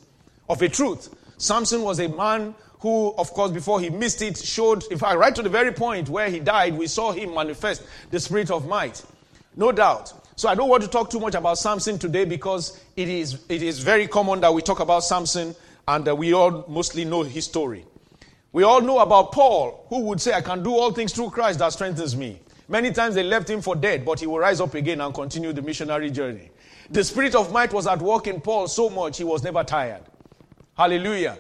Of 0.48 0.62
a 0.62 0.70
truth, 0.70 1.10
Samson 1.38 1.82
was 1.82 2.00
a 2.00 2.08
man 2.08 2.54
who, 2.80 3.16
of 3.18 3.32
course, 3.32 3.52
before 3.52 3.80
he 3.80 3.90
missed 3.90 4.22
it, 4.22 4.38
showed, 4.38 4.84
in 4.92 5.00
fact, 5.00 5.18
right 5.18 5.34
to 5.34 5.42
the 5.42 5.50
very 5.50 5.72
point 5.72 6.08
where 6.08 6.30
he 6.30 6.40
died, 6.40 6.78
we 6.78 6.88
saw 6.88 7.12
him 7.12 7.34
manifest 7.34 7.84
the 8.12 8.20
spirit 8.20 8.52
of 8.52 8.68
might. 8.68 9.04
No 9.56 9.72
doubt. 9.72 10.14
So 10.36 10.50
I 10.50 10.56
don't 10.56 10.70
want 10.70 10.84
to 10.84 10.90
talk 10.90 11.10
too 11.10 11.20
much 11.20 11.34
about 11.34 11.58
Samson 11.58 11.98
today 11.98 12.26
because 12.26 12.80
it 12.96 13.08
is, 13.08 13.40
it 13.50 13.64
is 13.64 13.80
very 13.80 14.08
common 14.08 14.42
that 14.42 14.54
we 14.54 14.62
talk 14.62 14.82
about 14.82 15.00
Samson 15.00 15.56
and 15.88 16.08
uh, 16.08 16.16
we 16.16 16.34
all 16.34 16.66
mostly 16.68 17.06
know 17.06 17.24
his 17.24 17.46
story. 17.46 17.86
We 18.52 18.64
all 18.64 18.82
know 18.82 19.00
about 19.00 19.32
Paul, 19.32 19.86
who 19.90 20.02
would 20.02 20.22
say, 20.22 20.34
I 20.34 20.42
can 20.42 20.62
do 20.62 20.76
all 20.76 20.92
things 20.92 21.14
through 21.14 21.32
Christ 21.32 21.60
that 21.60 21.74
strengthens 21.74 22.16
me. 22.16 22.40
Many 22.68 22.92
times 22.92 23.16
they 23.16 23.24
left 23.24 23.50
him 23.50 23.62
for 23.62 23.76
dead, 23.76 24.06
but 24.06 24.20
he 24.20 24.28
will 24.28 24.40
rise 24.40 24.60
up 24.60 24.74
again 24.74 25.02
and 25.02 25.14
continue 25.14 25.54
the 25.54 25.62
missionary 25.62 26.10
journey. 26.10 26.50
The 26.90 27.04
spirit 27.04 27.36
of 27.36 27.52
might 27.52 27.74
was 27.74 27.88
at 27.88 28.02
work 28.02 28.28
in 28.28 28.42
Paul 28.42 28.68
so 28.68 28.90
much 28.90 29.18
he 29.18 29.24
was 29.24 29.44
never 29.44 29.64
tired. 29.64 30.04
Hallelujah. 30.76 31.38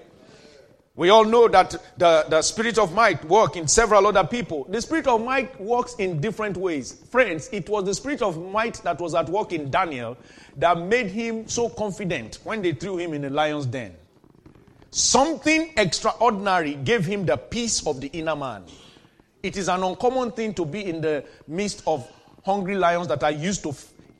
We 0.95 1.09
all 1.09 1.25
know 1.25 1.49
that 1.49 1.71
the, 1.97 2.25
the 2.29 2.41
spirit 2.41 2.77
of 2.77 2.93
might 2.93 3.23
work 3.25 3.57
in 3.57 3.67
several 3.67 4.07
other 4.07 4.23
people. 4.23 4.65
The 4.69 4.81
spirit 4.81 5.07
of 5.07 5.21
might 5.21 5.59
works 5.59 5.95
in 5.95 6.21
different 6.21 6.55
ways. 6.55 7.03
Friends, 7.09 7.49
it 7.51 7.67
was 7.67 7.83
the 7.83 7.93
spirit 7.93 8.21
of 8.21 8.41
might 8.51 8.75
that 8.83 8.99
was 9.01 9.13
at 9.13 9.27
work 9.27 9.51
in 9.51 9.69
Daniel 9.69 10.15
that 10.55 10.77
made 10.77 11.07
him 11.07 11.49
so 11.49 11.67
confident 11.67 12.39
when 12.43 12.61
they 12.61 12.71
threw 12.71 12.97
him 12.97 13.13
in 13.13 13.23
the 13.23 13.29
lion's 13.29 13.65
den. 13.65 13.93
Something 14.89 15.73
extraordinary 15.75 16.75
gave 16.75 17.05
him 17.05 17.25
the 17.25 17.35
peace 17.35 17.85
of 17.85 17.99
the 17.99 18.07
inner 18.07 18.35
man. 18.35 18.63
It 19.45 19.57
is 19.57 19.67
an 19.69 19.83
uncommon 19.83 20.31
thing 20.31 20.53
to 20.55 20.65
be 20.65 20.85
in 20.85 21.01
the 21.01 21.23
midst 21.47 21.83
of 21.85 22.09
hungry 22.43 22.75
lions 22.75 23.07
that 23.09 23.23
are 23.23 23.31
used 23.31 23.63
to 23.63 23.73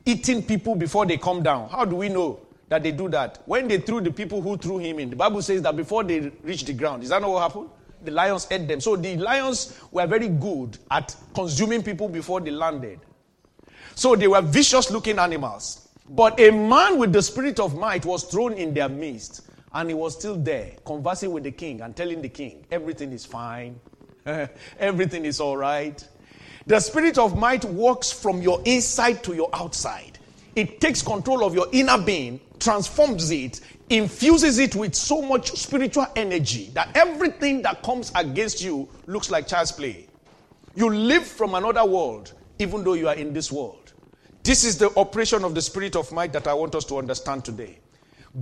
eating 0.04 0.42
people 0.42 0.74
before 0.76 1.04
they 1.04 1.16
come 1.16 1.42
down. 1.42 1.68
How 1.68 1.84
do 1.84 1.96
we 1.96 2.08
know? 2.08 2.40
that 2.68 2.82
they 2.82 2.90
do 2.90 3.08
that. 3.08 3.42
When 3.46 3.68
they 3.68 3.78
threw 3.78 4.00
the 4.00 4.10
people 4.10 4.42
who 4.42 4.56
threw 4.56 4.78
him 4.78 4.98
in, 4.98 5.10
the 5.10 5.16
Bible 5.16 5.42
says 5.42 5.62
that 5.62 5.76
before 5.76 6.02
they 6.02 6.32
reached 6.42 6.66
the 6.66 6.72
ground, 6.72 7.02
is 7.02 7.10
that 7.10 7.22
not 7.22 7.30
what 7.30 7.42
happened? 7.42 7.70
The 8.02 8.10
lions 8.10 8.46
ate 8.50 8.66
them. 8.66 8.80
So 8.80 8.96
the 8.96 9.16
lions 9.16 9.78
were 9.90 10.06
very 10.06 10.28
good 10.28 10.78
at 10.90 11.14
consuming 11.34 11.82
people 11.82 12.08
before 12.08 12.40
they 12.40 12.50
landed. 12.50 13.00
So 13.94 14.16
they 14.16 14.26
were 14.28 14.42
vicious 14.42 14.90
looking 14.90 15.18
animals. 15.18 15.88
But 16.08 16.38
a 16.38 16.50
man 16.50 16.98
with 16.98 17.12
the 17.12 17.22
spirit 17.22 17.58
of 17.58 17.76
might 17.76 18.04
was 18.04 18.24
thrown 18.24 18.52
in 18.54 18.74
their 18.74 18.88
midst, 18.88 19.42
and 19.72 19.88
he 19.88 19.94
was 19.94 20.14
still 20.14 20.36
there, 20.36 20.72
conversing 20.84 21.32
with 21.32 21.44
the 21.44 21.50
king 21.50 21.80
and 21.80 21.96
telling 21.96 22.20
the 22.22 22.28
king, 22.28 22.64
everything 22.70 23.12
is 23.12 23.24
fine, 23.24 23.78
everything 24.78 25.24
is 25.24 25.40
all 25.40 25.56
right. 25.56 26.06
The 26.66 26.80
spirit 26.80 27.18
of 27.18 27.38
might 27.38 27.64
works 27.64 28.10
from 28.10 28.42
your 28.42 28.60
inside 28.64 29.22
to 29.24 29.34
your 29.34 29.48
outside. 29.52 30.18
It 30.56 30.80
takes 30.80 31.02
control 31.02 31.44
of 31.44 31.54
your 31.54 31.68
inner 31.72 31.98
being 31.98 32.40
transforms 32.58 33.30
it, 33.30 33.60
infuses 33.90 34.58
it 34.58 34.74
with 34.74 34.94
so 34.94 35.22
much 35.22 35.52
spiritual 35.52 36.06
energy 36.16 36.70
that 36.74 36.88
everything 36.96 37.62
that 37.62 37.82
comes 37.82 38.10
against 38.14 38.62
you 38.62 38.88
looks 39.06 39.30
like 39.30 39.46
child's 39.46 39.72
play. 39.72 40.06
You 40.74 40.90
live 40.90 41.26
from 41.26 41.54
another 41.54 41.84
world, 41.84 42.32
even 42.58 42.84
though 42.84 42.94
you 42.94 43.08
are 43.08 43.14
in 43.14 43.32
this 43.32 43.52
world. 43.52 43.92
This 44.42 44.64
is 44.64 44.78
the 44.78 44.96
operation 44.98 45.44
of 45.44 45.54
the 45.54 45.62
spirit 45.62 45.96
of 45.96 46.10
might 46.12 46.32
that 46.32 46.46
I 46.46 46.54
want 46.54 46.74
us 46.74 46.84
to 46.86 46.98
understand 46.98 47.44
today. 47.44 47.78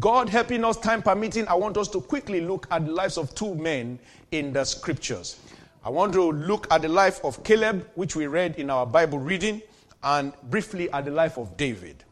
God 0.00 0.28
helping 0.28 0.64
us, 0.64 0.76
time 0.76 1.02
permitting, 1.02 1.46
I 1.46 1.54
want 1.54 1.76
us 1.76 1.88
to 1.88 2.00
quickly 2.00 2.40
look 2.40 2.66
at 2.70 2.84
the 2.84 2.92
lives 2.92 3.16
of 3.16 3.34
two 3.34 3.54
men 3.54 3.98
in 4.32 4.52
the 4.52 4.64
scriptures. 4.64 5.40
I 5.84 5.90
want 5.90 6.14
to 6.14 6.32
look 6.32 6.66
at 6.70 6.80
the 6.80 6.88
life 6.88 7.22
of 7.24 7.44
Caleb, 7.44 7.86
which 7.94 8.16
we 8.16 8.26
read 8.26 8.56
in 8.56 8.70
our 8.70 8.86
Bible 8.86 9.18
reading, 9.18 9.60
and 10.02 10.32
briefly 10.44 10.90
at 10.90 11.04
the 11.04 11.10
life 11.10 11.36
of 11.36 11.58
David. 11.58 12.02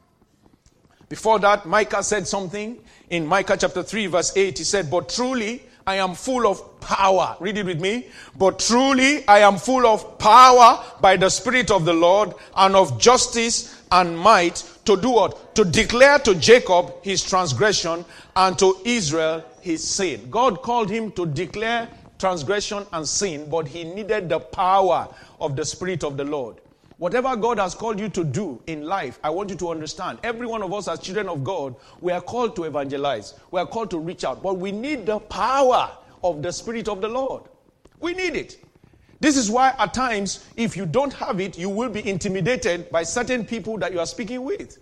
Before 1.08 1.38
that, 1.38 1.64
Micah 1.64 2.02
said 2.02 2.28
something 2.28 2.78
in 3.08 3.26
Micah 3.26 3.56
chapter 3.58 3.82
3, 3.82 4.06
verse 4.08 4.36
8. 4.36 4.58
He 4.58 4.64
said, 4.64 4.90
But 4.90 5.08
truly 5.08 5.62
I 5.86 5.96
am 5.96 6.14
full 6.14 6.46
of 6.46 6.80
power. 6.80 7.34
Read 7.40 7.56
it 7.56 7.64
with 7.64 7.80
me. 7.80 8.08
But 8.36 8.58
truly 8.58 9.26
I 9.26 9.38
am 9.38 9.56
full 9.56 9.86
of 9.86 10.18
power 10.18 10.84
by 11.00 11.16
the 11.16 11.30
Spirit 11.30 11.70
of 11.70 11.86
the 11.86 11.94
Lord 11.94 12.34
and 12.54 12.76
of 12.76 13.00
justice 13.00 13.82
and 13.90 14.18
might 14.18 14.56
to 14.84 14.96
do 14.96 15.10
what? 15.10 15.54
To 15.54 15.64
declare 15.64 16.18
to 16.20 16.34
Jacob 16.34 16.92
his 17.02 17.22
transgression 17.22 18.04
and 18.36 18.58
to 18.58 18.76
Israel 18.84 19.44
his 19.60 19.86
sin. 19.88 20.28
God 20.30 20.60
called 20.60 20.90
him 20.90 21.12
to 21.12 21.24
declare 21.24 21.88
transgression 22.22 22.86
and 22.92 23.06
sin, 23.06 23.50
but 23.50 23.66
he 23.66 23.82
needed 23.82 24.28
the 24.28 24.38
power 24.38 25.12
of 25.40 25.56
the 25.56 25.64
Spirit 25.64 26.04
of 26.04 26.16
the 26.16 26.22
Lord. 26.22 26.60
Whatever 26.98 27.34
God 27.34 27.58
has 27.58 27.74
called 27.74 27.98
you 27.98 28.08
to 28.10 28.22
do 28.22 28.62
in 28.68 28.82
life, 28.82 29.18
I 29.24 29.30
want 29.30 29.50
you 29.50 29.56
to 29.56 29.70
understand. 29.70 30.20
Every 30.22 30.46
one 30.46 30.62
of 30.62 30.72
us, 30.72 30.86
as 30.86 31.00
children 31.00 31.28
of 31.28 31.42
God, 31.42 31.74
we 32.00 32.12
are 32.12 32.20
called 32.20 32.54
to 32.54 32.62
evangelize. 32.62 33.34
We 33.50 33.58
are 33.58 33.66
called 33.66 33.90
to 33.90 33.98
reach 33.98 34.22
out. 34.22 34.40
But 34.40 34.56
we 34.58 34.70
need 34.70 35.04
the 35.04 35.18
power 35.18 35.90
of 36.22 36.42
the 36.42 36.52
Spirit 36.52 36.88
of 36.88 37.00
the 37.00 37.08
Lord. 37.08 37.42
We 37.98 38.12
need 38.12 38.36
it. 38.36 38.64
This 39.18 39.36
is 39.36 39.50
why, 39.50 39.74
at 39.76 39.92
times, 39.92 40.46
if 40.56 40.76
you 40.76 40.86
don't 40.86 41.12
have 41.14 41.40
it, 41.40 41.58
you 41.58 41.70
will 41.70 41.90
be 41.90 42.08
intimidated 42.08 42.88
by 42.90 43.02
certain 43.02 43.44
people 43.44 43.78
that 43.78 43.92
you 43.92 43.98
are 43.98 44.06
speaking 44.06 44.44
with. 44.44 44.78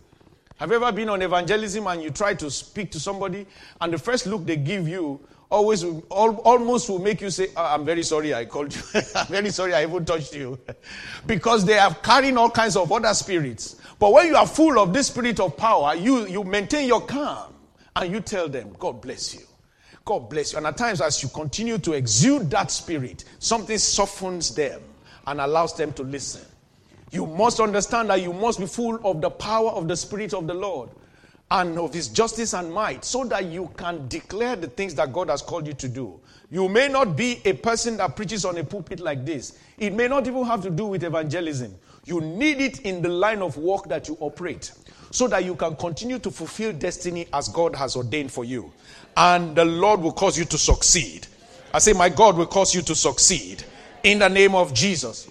Have 0.59 0.69
you 0.69 0.77
ever 0.77 0.93
been 0.93 1.09
on 1.09 1.23
evangelism 1.23 1.87
and 1.87 2.03
you 2.03 2.11
try 2.11 2.35
to 2.35 2.51
speak 2.51 2.91
to 2.91 3.01
somebody, 3.01 3.47
and 3.81 3.91
the 3.91 3.99
first 3.99 4.27
look 4.27 4.45
they 4.45 4.57
give 4.57 4.87
you 4.87 5.21
always 5.51 5.85
almost 5.85 6.89
will 6.89 7.01
make 7.01 7.21
you 7.21 7.31
say, 7.31 7.49
oh, 7.57 7.65
I'm 7.65 7.85
very 7.85 8.03
sorry 8.03 8.33
I 8.33 8.45
called 8.45 8.75
you. 8.75 8.83
I'm 9.15 9.27
very 9.27 9.51
sorry 9.51 9.75
I 9.75 9.83
even 9.83 10.05
touched 10.05 10.35
you. 10.35 10.59
because 11.27 11.65
they 11.65 11.79
are 11.79 11.93
carrying 11.95 12.39
all 12.39 12.51
kinds 12.51 12.77
of 12.77 12.91
other 12.91 13.13
spirits. 13.15 13.77
But 13.99 14.13
when 14.13 14.29
you 14.29 14.37
are 14.37 14.47
full 14.47 14.79
of 14.79 14.93
this 14.93 15.09
spirit 15.09 15.41
of 15.41 15.57
power, 15.57 15.95
you, 15.95 16.27
you 16.27 16.45
maintain 16.45 16.87
your 16.87 17.03
calm 17.03 17.53
and 17.97 18.13
you 18.13 18.21
tell 18.21 18.49
them, 18.49 18.75
God 18.79 19.03
bless 19.03 19.35
you. 19.35 19.43
God 20.05 20.31
bless 20.31 20.53
you. 20.53 20.59
And 20.59 20.67
at 20.67 20.77
times, 20.77 21.01
as 21.01 21.23
you 21.23 21.29
continue 21.29 21.79
to 21.79 21.93
exude 21.93 22.51
that 22.51 22.71
spirit, 22.71 23.25
something 23.39 23.77
softens 23.77 24.55
them 24.55 24.81
and 25.27 25.41
allows 25.41 25.77
them 25.77 25.93
to 25.95 26.03
listen. 26.03 26.47
You 27.11 27.27
must 27.27 27.61
understand 27.61 28.09
that 28.11 28.23
you 28.23 28.33
must 28.33 28.61
be 28.61 28.67
full 28.67 29.01
of 29.05 29.21
the 29.21 29.31
power 29.31 29.71
of 29.71 29.89
the 29.89 29.97
Spirit 29.97 30.33
of 30.33 30.47
the 30.47 30.55
Lord 30.55 30.91
and 31.51 31.79
of 31.79 31.93
his 31.93 32.09
justice 32.09 32.55
and 32.55 32.73
might 32.73 33.05
so 33.05 33.25
that 33.25 33.47
you 33.47 33.71
can 33.77 34.07
declare 34.09 34.57
the 34.57 34.69
things 34.69 34.95
that 34.95 35.13
God 35.13 35.29
has 35.31 35.43
called 35.43 35.67
you 35.67 35.73
to 35.75 35.89
do. 35.89 36.21
You 36.51 36.69
may 36.69 36.89
not 36.89 37.17
be 37.17 37.41
a 37.45 37.53
person 37.53 37.97
that 37.99 38.17
preaches 38.17 38.45
on 38.45 38.59
a 38.59 38.65
pulpit 38.65 39.01
like 39.01 39.25
this. 39.25 39.59
It 39.79 39.93
may 39.93 40.09
not 40.09 40.27
even 40.27 40.45
have 40.45 40.63
to 40.63 40.71
do 40.71 40.87
with 40.87 41.05
evangelism. 41.05 41.75
You 42.05 42.21
need 42.21 42.61
it 42.61 42.81
in 42.81 43.03
the 43.03 43.09
line 43.09 43.43
of 43.43 43.57
work 43.57 43.89
that 43.89 44.09
you 44.09 44.17
operate 44.21 44.73
so 45.11 45.27
that 45.29 45.45
you 45.45 45.55
can 45.55 45.77
continue 45.77 46.19
to 46.21 46.31
fulfill 46.31 46.73
destiny 46.73 47.27
as 47.33 47.49
God 47.49 47.75
has 47.77 47.97
ordained 47.97 48.33
for 48.33 48.45
you. 48.45 48.73
And 49.17 49.55
the 49.57 49.65
Lord 49.65 50.01
will 50.01 50.13
cause 50.13 50.39
you 50.39 50.45
to 50.47 50.59
succeed. 50.59 51.27
I 51.75 51.79
say, 51.79 51.93
My 51.93 52.09
God 52.09 52.37
will 52.37 52.47
cause 52.47 52.75
you 52.75 52.83
to 52.83 52.95
succeed 52.95 53.65
in 54.03 54.21
the 54.21 54.29
name 54.29 54.55
of 54.55 54.73
Jesus. 54.73 55.30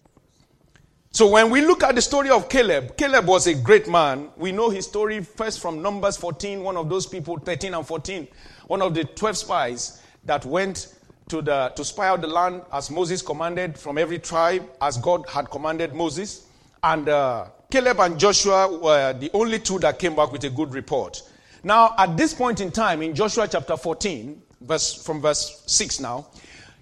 So 1.11 1.27
when 1.27 1.49
we 1.49 1.61
look 1.61 1.81
at 1.81 1.95
the 1.95 2.03
story 2.03 2.29
of 2.29 2.49
Caleb, 2.49 2.95
Caleb 2.95 3.25
was 3.25 3.47
a 3.47 3.55
great 3.55 3.87
man. 3.89 4.29
We 4.37 4.51
know 4.51 4.69
his 4.69 4.85
story 4.85 5.21
first 5.23 5.59
from 5.59 5.81
Numbers 5.81 6.17
14, 6.17 6.61
one 6.61 6.77
of 6.77 6.87
those 6.87 7.07
people, 7.07 7.39
13 7.39 7.73
and 7.73 7.85
14, 7.85 8.27
one 8.67 8.83
of 8.83 8.93
the 8.93 9.03
12 9.03 9.37
spies 9.37 10.03
that 10.25 10.45
went 10.45 10.93
to, 11.29 11.41
the, 11.41 11.69
to 11.75 11.83
spy 11.83 12.09
out 12.09 12.21
the 12.21 12.27
land 12.27 12.61
as 12.71 12.91
Moses 12.91 13.23
commanded 13.23 13.75
from 13.75 13.97
every 13.97 14.19
tribe, 14.19 14.69
as 14.81 14.97
God 14.97 15.27
had 15.27 15.49
commanded 15.49 15.95
Moses. 15.95 16.45
And 16.83 17.09
uh, 17.09 17.47
Caleb 17.71 17.99
and 18.01 18.19
Joshua 18.19 18.77
were 18.77 19.13
the 19.13 19.31
only 19.33 19.57
two 19.57 19.79
that 19.79 19.97
came 19.97 20.15
back 20.15 20.31
with 20.31 20.43
a 20.43 20.49
good 20.51 20.75
report. 20.75 21.23
Now, 21.63 21.95
at 21.97 22.17
this 22.17 22.35
point 22.35 22.61
in 22.61 22.71
time, 22.71 23.01
in 23.01 23.15
Joshua 23.15 23.47
chapter 23.47 23.75
14, 23.77 24.39
verse, 24.61 24.93
from 25.03 25.21
verse 25.21 25.63
6 25.65 26.01
now, 26.01 26.27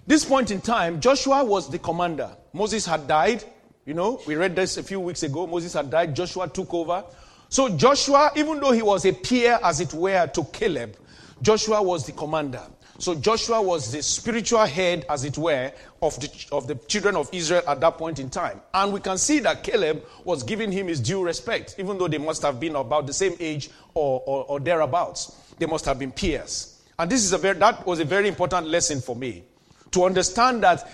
this 0.06 0.24
point 0.24 0.50
in 0.50 0.60
time, 0.60 1.00
Joshua 1.00 1.42
was 1.44 1.70
the 1.70 1.78
commander. 1.78 2.30
Moses 2.52 2.84
had 2.84 3.08
died. 3.08 3.44
You 3.88 3.94
know, 3.94 4.20
we 4.26 4.34
read 4.34 4.54
this 4.54 4.76
a 4.76 4.82
few 4.82 5.00
weeks 5.00 5.22
ago. 5.22 5.46
Moses 5.46 5.72
had 5.72 5.88
died. 5.88 6.14
Joshua 6.14 6.46
took 6.46 6.74
over. 6.74 7.02
So 7.48 7.70
Joshua, 7.70 8.30
even 8.36 8.60
though 8.60 8.72
he 8.72 8.82
was 8.82 9.06
a 9.06 9.14
peer, 9.14 9.58
as 9.64 9.80
it 9.80 9.94
were, 9.94 10.26
to 10.26 10.44
Caleb, 10.44 10.94
Joshua 11.40 11.82
was 11.82 12.04
the 12.04 12.12
commander. 12.12 12.60
So 12.98 13.14
Joshua 13.14 13.62
was 13.62 13.90
the 13.90 14.02
spiritual 14.02 14.66
head, 14.66 15.06
as 15.08 15.24
it 15.24 15.38
were, 15.38 15.72
of 16.02 16.20
the, 16.20 16.46
of 16.52 16.66
the 16.66 16.74
children 16.74 17.16
of 17.16 17.30
Israel 17.32 17.62
at 17.66 17.80
that 17.80 17.96
point 17.96 18.18
in 18.18 18.28
time. 18.28 18.60
And 18.74 18.92
we 18.92 19.00
can 19.00 19.16
see 19.16 19.38
that 19.38 19.64
Caleb 19.64 20.04
was 20.22 20.42
giving 20.42 20.70
him 20.70 20.88
his 20.88 21.00
due 21.00 21.24
respect, 21.24 21.76
even 21.78 21.96
though 21.96 22.08
they 22.08 22.18
must 22.18 22.42
have 22.42 22.60
been 22.60 22.76
about 22.76 23.06
the 23.06 23.14
same 23.14 23.36
age 23.40 23.70
or, 23.94 24.22
or, 24.26 24.44
or 24.44 24.60
thereabouts. 24.60 25.54
They 25.58 25.64
must 25.64 25.86
have 25.86 25.98
been 25.98 26.12
peers. 26.12 26.82
And 26.98 27.10
this 27.10 27.24
is 27.24 27.32
a 27.32 27.38
very, 27.38 27.58
that 27.58 27.86
was 27.86 28.00
a 28.00 28.04
very 28.04 28.28
important 28.28 28.66
lesson 28.66 29.00
for 29.00 29.16
me. 29.16 29.44
To 29.92 30.04
understand 30.04 30.62
that 30.62 30.86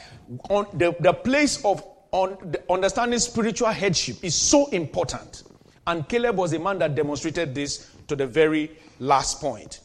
on 0.49 0.69
the, 0.75 0.95
the 1.01 1.13
place 1.13 1.65
of 1.65 1.83
on 2.15 2.55
understanding 2.71 3.19
spiritual 3.19 3.71
headship 3.71 4.23
is 4.23 4.37
so 4.37 4.69
important. 4.69 5.43
And 5.85 6.09
Caleb 6.09 6.37
was 6.37 6.53
a 6.53 6.61
man 6.61 6.79
that 6.79 6.95
demonstrated 6.95 7.57
this 7.57 7.91
to 8.07 8.15
the 8.15 8.25
very 8.25 8.71
last 9.01 9.41
point. 9.41 9.81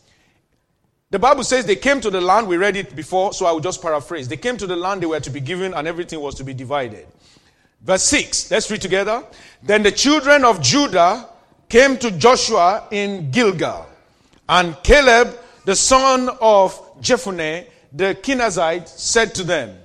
The 1.10 1.18
Bible 1.18 1.44
says 1.44 1.66
they 1.66 1.76
came 1.76 2.00
to 2.02 2.12
the 2.12 2.22
land. 2.22 2.48
We 2.48 2.58
read 2.58 2.76
it 2.76 2.96
before, 2.96 3.34
so 3.34 3.48
I 3.48 3.52
will 3.52 3.60
just 3.60 3.82
paraphrase. 3.82 4.28
They 4.28 4.38
came 4.38 4.58
to 4.58 4.68
the 4.68 4.76
land 4.76 5.02
they 5.02 5.08
were 5.08 5.20
to 5.20 5.32
be 5.32 5.40
given, 5.40 5.74
and 5.74 5.88
everything 5.88 6.22
was 6.22 6.36
to 6.36 6.44
be 6.44 6.54
divided. 6.54 7.08
Verse 7.82 8.04
6, 8.04 8.52
let's 8.52 8.70
read 8.70 8.82
together. 8.82 9.24
Then 9.64 9.82
the 9.82 9.92
children 9.92 10.46
of 10.46 10.62
Judah 10.62 11.28
came 11.68 11.98
to 11.98 12.12
Joshua 12.12 12.88
in 12.92 13.32
Gilgal, 13.32 13.88
and 14.48 14.78
Caleb, 14.84 15.36
the 15.66 15.76
son 15.76 16.30
of 16.42 17.02
Jephunneh, 17.02 17.66
the 17.92 18.16
Kenizzite, 18.22 18.88
said 18.88 19.34
to 19.34 19.44
them, 19.44 19.80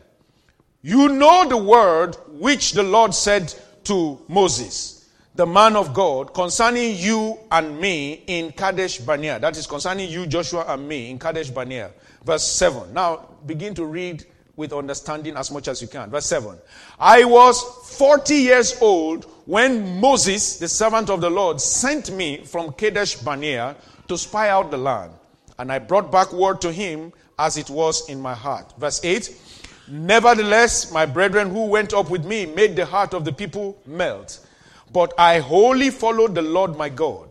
You 0.87 1.09
know 1.09 1.49
the 1.49 1.57
word 1.57 2.15
which 2.29 2.73
the 2.73 2.83
Lord 2.83 3.15
said 3.15 3.55
to 3.85 4.21
Moses 4.29 5.09
the 5.35 5.47
man 5.47 5.77
of 5.77 5.95
God 5.95 6.35
concerning 6.35 6.99
you 6.99 7.39
and 7.51 7.81
me 7.81 8.23
in 8.27 8.53
Kadesh 8.53 8.99
Barnea. 8.99 9.39
That 9.39 9.57
is 9.57 9.67
concerning 9.67 10.11
you, 10.11 10.27
Joshua, 10.27 10.67
and 10.69 10.87
me 10.87 11.09
in 11.09 11.19
Kadesh 11.19 11.49
Barnea. 11.49 11.91
Verse 12.23 12.45
7. 12.45 12.93
Now 12.93 13.31
begin 13.47 13.75
to 13.77 13.87
read 13.87 14.27
with 14.57 14.75
understanding 14.75 15.39
as 15.39 15.51
much 15.51 15.69
as 15.69 15.81
you 15.81 15.89
can. 15.89 16.11
Verse 16.11 16.27
7. 16.27 16.55
I 16.99 17.25
was 17.25 17.63
40 17.97 18.35
years 18.35 18.77
old 18.83 19.25
when 19.47 19.99
Moses, 19.99 20.59
the 20.59 20.69
servant 20.69 21.09
of 21.09 21.23
the 21.23 21.31
Lord, 21.31 21.63
sent 21.63 22.13
me 22.13 22.45
from 22.45 22.75
Kadesh 22.75 23.15
Barnea 23.15 23.75
to 24.09 24.19
spy 24.19 24.51
out 24.51 24.71
the 24.71 24.77
land. 24.77 25.15
And 25.59 25.73
I 25.73 25.79
brought 25.79 26.13
back 26.13 26.31
word 26.35 26.61
to 26.61 26.71
him 26.71 27.15
as 27.39 27.57
it 27.57 27.71
was 27.71 28.09
in 28.11 28.21
my 28.21 28.35
heart. 28.35 28.75
Verse 28.79 29.01
8. 29.03 29.35
Nevertheless, 29.89 30.91
my 30.91 31.07
brethren 31.07 31.51
who 31.51 31.67
went 31.67 31.93
up 31.93 32.11
with 32.11 32.25
me 32.25 32.47
made 32.47 32.77
the 32.77 32.87
heart 32.87 33.15
of 33.15 33.25
the 33.25 33.33
people 33.33 33.77
melt 33.87 34.41
but 34.95 35.13
I 35.19 35.41
wholly 35.41 35.91
followed 35.91 36.37
the 36.37 36.43
Lord 36.43 36.79
my 36.79 36.89
God. 36.89 37.29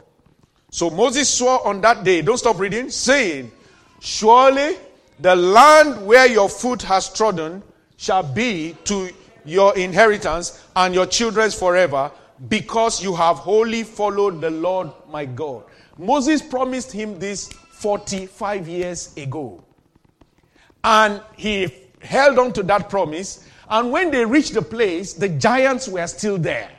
So 0.69 0.89
Moses 0.89 1.29
swore 1.29 1.65
on 1.65 1.79
that 1.81 2.03
day, 2.03 2.21
don't 2.21 2.37
stop 2.37 2.59
reading, 2.59 2.89
saying, 2.89 3.51
Surely 4.01 4.75
the 5.19 5.33
land 5.33 6.05
where 6.05 6.27
your 6.27 6.49
foot 6.49 6.81
has 6.81 7.11
trodden 7.11 7.63
shall 7.95 8.21
be 8.21 8.75
to 8.83 9.09
your 9.45 9.77
inheritance 9.77 10.61
and 10.75 10.93
your 10.93 11.05
children's 11.05 11.55
forever, 11.55 12.11
because 12.49 13.01
you 13.01 13.15
have 13.15 13.37
wholly 13.37 13.83
followed 13.83 14.41
the 14.41 14.49
Lord 14.49 14.91
my 15.09 15.23
God. 15.23 15.63
Moses 15.97 16.41
promised 16.41 16.91
him 16.91 17.17
this 17.17 17.47
45 17.47 18.67
years 18.67 19.15
ago. 19.15 19.63
And 20.83 21.21
he 21.37 21.67
held 22.03 22.39
on 22.39 22.53
to 22.53 22.63
that 22.63 22.89
promise. 22.89 23.47
And 23.69 23.91
when 23.91 24.11
they 24.11 24.25
reached 24.25 24.53
the 24.53 24.61
place, 24.61 25.13
the 25.13 25.29
giants 25.29 25.87
were 25.87 26.05
still 26.07 26.37
there. 26.37 26.69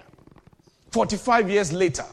45 0.93 1.51
years 1.51 1.73
later. 1.73 2.05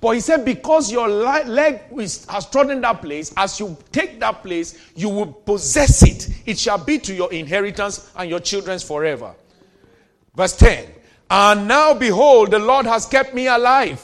But 0.00 0.10
he 0.10 0.20
said, 0.20 0.44
because 0.44 0.90
your 0.90 1.08
leg 1.08 1.80
has 1.90 2.48
trodden 2.50 2.80
that 2.80 3.02
place, 3.02 3.32
as 3.36 3.60
you 3.60 3.76
take 3.92 4.18
that 4.20 4.42
place, 4.42 4.78
you 4.94 5.08
will 5.08 5.32
possess 5.32 6.02
it. 6.02 6.28
It 6.46 6.58
shall 6.58 6.78
be 6.78 6.98
to 7.00 7.14
your 7.14 7.32
inheritance 7.32 8.10
and 8.16 8.30
your 8.30 8.40
children's 8.40 8.82
forever. 8.82 9.34
Verse 10.34 10.56
10 10.56 10.86
And 11.30 11.68
now 11.68 11.94
behold, 11.94 12.50
the 12.50 12.58
Lord 12.58 12.86
has 12.86 13.06
kept 13.06 13.34
me 13.34 13.46
alive. 13.46 14.02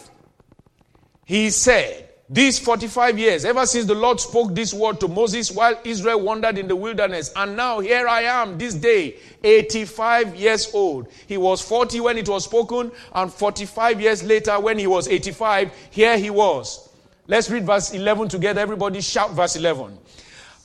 He 1.24 1.50
said, 1.50 2.05
these 2.28 2.58
45 2.58 3.18
years, 3.18 3.44
ever 3.44 3.64
since 3.66 3.86
the 3.86 3.94
Lord 3.94 4.18
spoke 4.18 4.52
this 4.54 4.74
word 4.74 4.98
to 5.00 5.08
Moses 5.08 5.52
while 5.52 5.78
Israel 5.84 6.20
wandered 6.20 6.58
in 6.58 6.66
the 6.66 6.74
wilderness. 6.74 7.32
And 7.36 7.56
now 7.56 7.78
here 7.78 8.08
I 8.08 8.22
am 8.22 8.58
this 8.58 8.74
day, 8.74 9.16
85 9.44 10.34
years 10.34 10.74
old. 10.74 11.06
He 11.28 11.36
was 11.36 11.62
40 11.62 12.00
when 12.00 12.18
it 12.18 12.28
was 12.28 12.44
spoken, 12.44 12.90
and 13.14 13.32
45 13.32 14.00
years 14.00 14.24
later, 14.24 14.58
when 14.58 14.78
he 14.78 14.88
was 14.88 15.06
85, 15.06 15.70
here 15.90 16.18
he 16.18 16.30
was. 16.30 16.88
Let's 17.28 17.48
read 17.48 17.64
verse 17.64 17.92
11 17.92 18.28
together. 18.28 18.60
Everybody 18.60 19.00
shout 19.00 19.32
verse 19.32 19.54
11. 19.54 19.96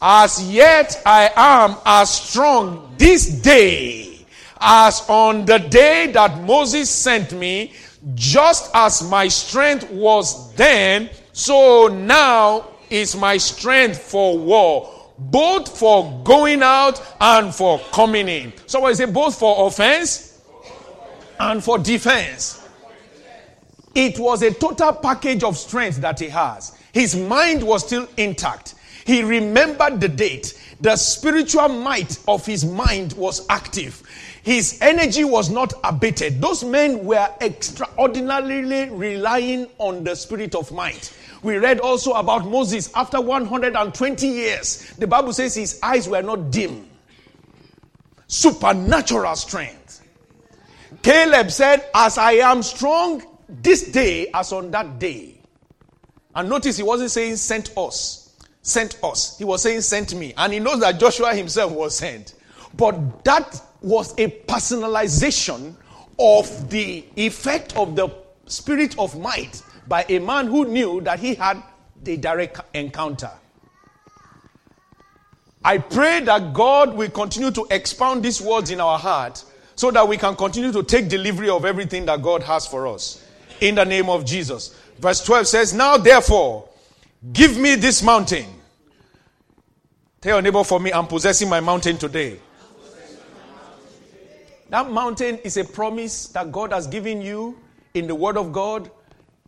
As 0.01 0.51
yet 0.51 0.99
I 1.05 1.31
am 1.35 1.77
as 1.85 2.11
strong 2.11 2.95
this 2.97 3.41
day 3.41 4.25
as 4.59 5.03
on 5.09 5.45
the 5.45 5.57
day 5.57 6.11
that 6.11 6.39
Moses 6.41 6.89
sent 6.89 7.33
me, 7.33 7.73
just 8.15 8.71
as 8.73 9.07
my 9.09 9.27
strength 9.27 9.89
was 9.91 10.53
then 10.53 11.09
so 11.33 11.87
now 11.87 12.67
is 12.89 13.15
my 13.15 13.37
strength 13.37 13.99
for 14.01 14.37
war, 14.37 15.11
both 15.17 15.77
for 15.77 16.21
going 16.23 16.61
out 16.61 17.01
and 17.19 17.53
for 17.53 17.79
coming 17.91 18.27
in. 18.27 18.53
So 18.65 18.85
I 18.85 18.93
say 18.93 19.05
both 19.05 19.37
for 19.37 19.67
offense 19.67 20.41
and 21.39 21.63
for 21.63 21.79
defense. 21.79 22.67
It 23.95 24.19
was 24.19 24.41
a 24.41 24.53
total 24.53 24.93
package 24.93 25.43
of 25.43 25.57
strength 25.57 25.97
that 25.97 26.19
he 26.19 26.29
has. 26.29 26.77
His 26.93 27.15
mind 27.15 27.63
was 27.63 27.85
still 27.85 28.07
intact. 28.17 28.75
He 29.05 29.23
remembered 29.23 29.99
the 29.99 30.07
date. 30.07 30.57
The 30.81 30.95
spiritual 30.95 31.69
might 31.69 32.19
of 32.27 32.45
his 32.45 32.65
mind 32.65 33.13
was 33.13 33.45
active. 33.49 34.01
His 34.43 34.79
energy 34.81 35.23
was 35.23 35.49
not 35.49 35.73
abated. 35.83 36.41
Those 36.41 36.63
men 36.63 37.05
were 37.05 37.29
extraordinarily 37.41 38.89
relying 38.89 39.67
on 39.77 40.03
the 40.03 40.15
spirit 40.15 40.55
of 40.55 40.71
might. 40.71 41.13
We 41.43 41.57
read 41.57 41.79
also 41.79 42.13
about 42.13 42.45
Moses 42.45 42.91
after 42.93 43.19
120 43.19 44.27
years. 44.27 44.93
The 44.97 45.07
Bible 45.07 45.33
says 45.33 45.55
his 45.55 45.79
eyes 45.81 46.07
were 46.07 46.21
not 46.21 46.51
dim. 46.51 46.87
Supernatural 48.27 49.35
strength. 49.35 50.05
Caleb 51.01 51.49
said, 51.49 51.89
As 51.95 52.17
I 52.17 52.33
am 52.33 52.61
strong 52.61 53.23
this 53.49 53.91
day 53.91 54.27
as 54.33 54.51
on 54.51 54.71
that 54.71 54.99
day. 54.99 55.35
And 56.35 56.47
notice 56.47 56.77
he 56.77 56.83
wasn't 56.83 57.11
saying 57.11 57.37
sent 57.37 57.75
us. 57.75 58.37
Sent 58.61 58.99
us. 59.03 59.37
He 59.37 59.43
was 59.43 59.63
saying 59.63 59.81
sent 59.81 60.13
me. 60.13 60.33
And 60.37 60.53
he 60.53 60.59
knows 60.59 60.79
that 60.81 60.99
Joshua 60.99 61.33
himself 61.33 61.71
was 61.71 61.97
sent. 61.97 62.35
But 62.75 63.23
that 63.25 63.59
was 63.81 64.13
a 64.13 64.27
personalization 64.27 65.73
of 66.19 66.69
the 66.69 67.03
effect 67.15 67.75
of 67.75 67.95
the 67.95 68.09
spirit 68.45 68.97
of 68.99 69.19
might 69.19 69.61
by 69.91 70.05
a 70.07 70.19
man 70.19 70.47
who 70.47 70.63
knew 70.63 71.01
that 71.01 71.19
he 71.19 71.35
had 71.35 71.61
a 72.05 72.15
direct 72.15 72.61
encounter. 72.73 73.29
I 75.65 75.79
pray 75.79 76.21
that 76.21 76.53
God 76.53 76.95
will 76.95 77.09
continue 77.09 77.51
to 77.51 77.67
expound 77.69 78.23
these 78.23 78.39
words 78.39 78.71
in 78.71 78.79
our 78.79 78.97
heart 78.97 79.43
so 79.75 79.91
that 79.91 80.07
we 80.07 80.15
can 80.15 80.37
continue 80.37 80.71
to 80.71 80.81
take 80.81 81.09
delivery 81.09 81.49
of 81.49 81.65
everything 81.65 82.05
that 82.05 82.21
God 82.21 82.41
has 82.41 82.65
for 82.65 82.87
us. 82.87 83.21
In 83.59 83.75
the 83.75 83.83
name 83.83 84.09
of 84.09 84.23
Jesus. 84.23 84.73
Verse 84.97 85.21
12 85.25 85.47
says, 85.47 85.73
Now 85.73 85.97
therefore, 85.97 86.69
give 87.33 87.57
me 87.57 87.75
this 87.75 88.01
mountain. 88.01 88.45
Tell 90.21 90.35
your 90.37 90.41
neighbor 90.41 90.63
for 90.63 90.79
me, 90.79 90.93
I'm 90.93 91.07
possessing 91.07 91.49
my 91.49 91.59
mountain 91.59 91.97
today. 91.97 92.39
That 94.69 94.89
mountain 94.89 95.39
is 95.39 95.57
a 95.57 95.65
promise 95.65 96.27
that 96.27 96.49
God 96.49 96.71
has 96.71 96.87
given 96.87 97.21
you 97.21 97.57
in 97.93 98.07
the 98.07 98.15
Word 98.15 98.37
of 98.37 98.53
God 98.53 98.89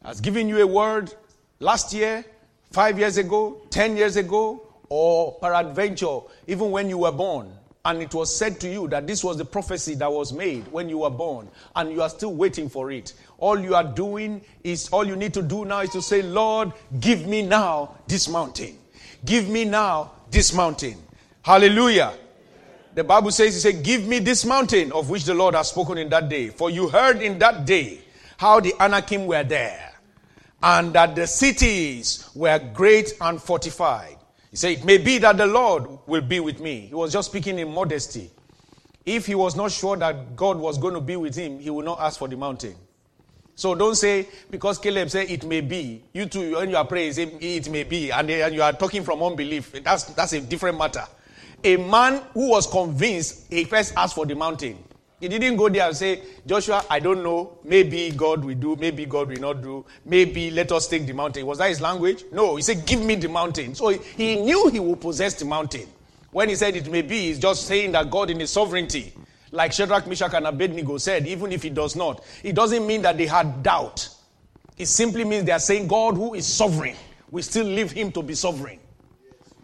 has 0.04 0.22
given 0.22 0.50
you 0.50 0.62
a 0.62 0.68
word 0.68 1.14
last 1.60 1.94
year, 1.94 2.26
five 2.72 3.00
years 3.00 3.18
ago, 3.18 3.62
ten 3.70 3.96
years 3.98 4.16
ago, 4.16 4.62
or 4.90 5.34
peradventure, 5.40 6.20
even 6.48 6.72
when 6.72 6.90
you 6.90 7.00
were 7.00 7.12
born, 7.12 7.52
and 7.86 8.02
it 8.02 8.14
was 8.14 8.34
said 8.34 8.60
to 8.62 8.70
you 8.70 8.88
that 8.88 9.08
this 9.08 9.24
was 9.24 9.38
the 9.38 9.46
prophecy 9.46 9.94
that 9.96 10.12
was 10.12 10.32
made 10.32 10.66
when 10.72 10.88
you 10.88 11.00
were 11.00 11.10
born, 11.10 11.50
and 11.76 11.92
you 11.92 12.02
are 12.02 12.10
still 12.10 12.34
waiting 12.34 12.70
for 12.70 12.92
it. 12.92 13.14
All 13.38 13.60
you 13.60 13.76
are 13.76 13.84
doing 13.84 14.42
is, 14.64 14.88
all 14.90 15.06
you 15.06 15.16
need 15.16 15.34
to 15.34 15.42
do 15.42 15.66
now 15.66 15.82
is 15.82 15.90
to 15.92 16.02
say, 16.02 16.22
Lord, 16.22 16.72
give 17.00 17.28
me 17.28 17.42
now 17.42 17.96
this 18.08 18.30
mountain. 18.30 18.78
Give 19.26 19.50
me 19.50 19.66
now 19.66 20.12
this 20.32 20.54
mountain. 20.54 20.96
Hallelujah. 21.42 22.14
The 22.96 23.04
Bible 23.04 23.32
says, 23.32 23.56
He 23.56 23.60
said, 23.60 23.84
Give 23.84 24.08
me 24.08 24.20
this 24.20 24.46
mountain 24.46 24.92
of 24.92 25.10
which 25.10 25.26
the 25.26 25.34
Lord 25.34 25.56
has 25.56 25.70
spoken 25.70 25.98
in 25.98 26.10
that 26.10 26.30
day. 26.30 26.50
For 26.50 26.70
you 26.70 26.88
heard 26.88 27.22
in 27.22 27.40
that 27.40 27.66
day 27.66 28.02
how 28.38 28.60
the 28.60 28.74
Anakim 28.80 29.26
were 29.26 29.44
there, 29.44 29.93
and 30.64 30.94
that 30.94 31.14
the 31.14 31.28
cities 31.28 32.30
were 32.34 32.58
great 32.74 33.14
and 33.20 33.42
fortified. 33.42 34.16
He 34.50 34.56
said, 34.56 34.72
It 34.72 34.86
may 34.86 34.98
be 34.98 35.18
that 35.18 35.36
the 35.36 35.46
Lord 35.46 35.88
will 36.08 36.22
be 36.22 36.40
with 36.40 36.62
me. 36.62 36.88
He 36.88 36.96
was 36.96 37.12
just 37.12 37.30
speaking 37.30 37.60
in 37.60 37.72
modesty. 37.72 38.32
If 39.06 39.26
he 39.26 39.36
was 39.36 39.58
not 39.58 39.74
sure 39.74 39.98
that 39.98 40.38
God 40.38 40.58
was 40.58 40.78
going 40.78 40.94
to 40.94 41.02
be 41.02 41.18
with 41.18 41.36
him, 41.36 41.60
he 41.60 41.70
would 41.70 41.84
not 41.84 42.00
ask 42.00 42.18
for 42.18 42.30
the 42.30 42.38
mountain. 42.38 42.76
So 43.56 43.76
don't 43.76 43.96
say, 43.96 44.28
because 44.50 44.80
Caleb 44.80 45.10
said 45.10 45.30
it 45.30 45.46
may 45.46 45.60
be. 45.60 46.02
You 46.14 46.26
too, 46.28 46.56
when 46.56 46.70
you 46.70 46.78
are 46.78 46.86
praying, 46.86 47.14
say 47.14 47.24
it 47.24 47.70
may 47.70 47.84
be, 47.84 48.12
and, 48.12 48.30
and 48.30 48.56
you 48.56 48.64
are 48.64 48.72
talking 48.72 49.04
from 49.04 49.22
unbelief. 49.22 49.74
That's, 49.84 50.06
that's 50.06 50.32
a 50.32 50.40
different 50.40 50.78
matter. 50.78 51.04
A 51.66 51.76
man 51.76 52.22
who 52.34 52.50
was 52.50 52.66
convinced, 52.68 53.52
he 53.52 53.66
first 53.66 53.94
asked 53.98 54.16
for 54.16 54.26
the 54.26 54.36
mountain. 54.36 54.82
He 55.24 55.30
didn't 55.30 55.56
go 55.56 55.70
there 55.70 55.88
and 55.88 55.96
say, 55.96 56.22
Joshua, 56.46 56.84
I 56.90 57.00
don't 57.00 57.24
know. 57.24 57.58
Maybe 57.64 58.12
God 58.12 58.44
will 58.44 58.56
do. 58.56 58.76
Maybe 58.76 59.06
God 59.06 59.30
will 59.30 59.40
not 59.40 59.62
do. 59.62 59.86
Maybe 60.04 60.52
let 60.52 60.70
us 60.74 60.86
take 60.86 61.08
the 61.08 61.14
mountain. 61.14 61.46
Was 61.46 61.60
that 61.60 61.70
his 61.70 61.80
language? 61.80 62.26
No. 62.34 62.58
He 62.58 62.62
said, 62.62 62.86
Give 62.86 63.02
me 63.02 63.16
the 63.16 63.30
mountain. 63.30 63.74
So 63.74 63.88
he 63.88 64.36
knew 64.36 64.68
he 64.68 64.82
would 64.82 65.00
possess 65.00 65.36
the 65.36 65.46
mountain. 65.46 65.88
When 66.32 66.50
he 66.50 66.56
said 66.56 66.76
it 66.76 66.92
may 66.92 67.04
be, 67.04 67.28
he's 67.28 67.40
just 67.40 67.68
saying 67.68 67.94
that 67.94 68.12
God 68.12 68.32
in 68.32 68.42
his 68.42 68.52
sovereignty, 68.52 69.14
like 69.52 69.72
Shadrach, 69.72 70.08
Meshach, 70.08 70.34
and 70.34 70.46
Abednego 70.46 70.98
said, 70.98 71.26
even 71.26 71.54
if 71.54 71.64
he 71.64 71.70
does 71.70 71.96
not, 71.96 72.22
it 72.44 72.54
doesn't 72.54 72.86
mean 72.86 73.04
that 73.04 73.18
they 73.18 73.28
had 73.28 73.64
doubt. 73.64 74.10
It 74.78 74.88
simply 74.88 75.24
means 75.24 75.46
they 75.46 75.54
are 75.54 75.60
saying 75.60 75.88
God 75.88 76.16
who 76.16 76.34
is 76.34 76.46
sovereign, 76.46 76.98
we 77.32 77.44
still 77.44 77.66
leave 77.66 77.92
him 77.92 78.12
to 78.12 78.22
be 78.22 78.36
sovereign. 78.36 78.80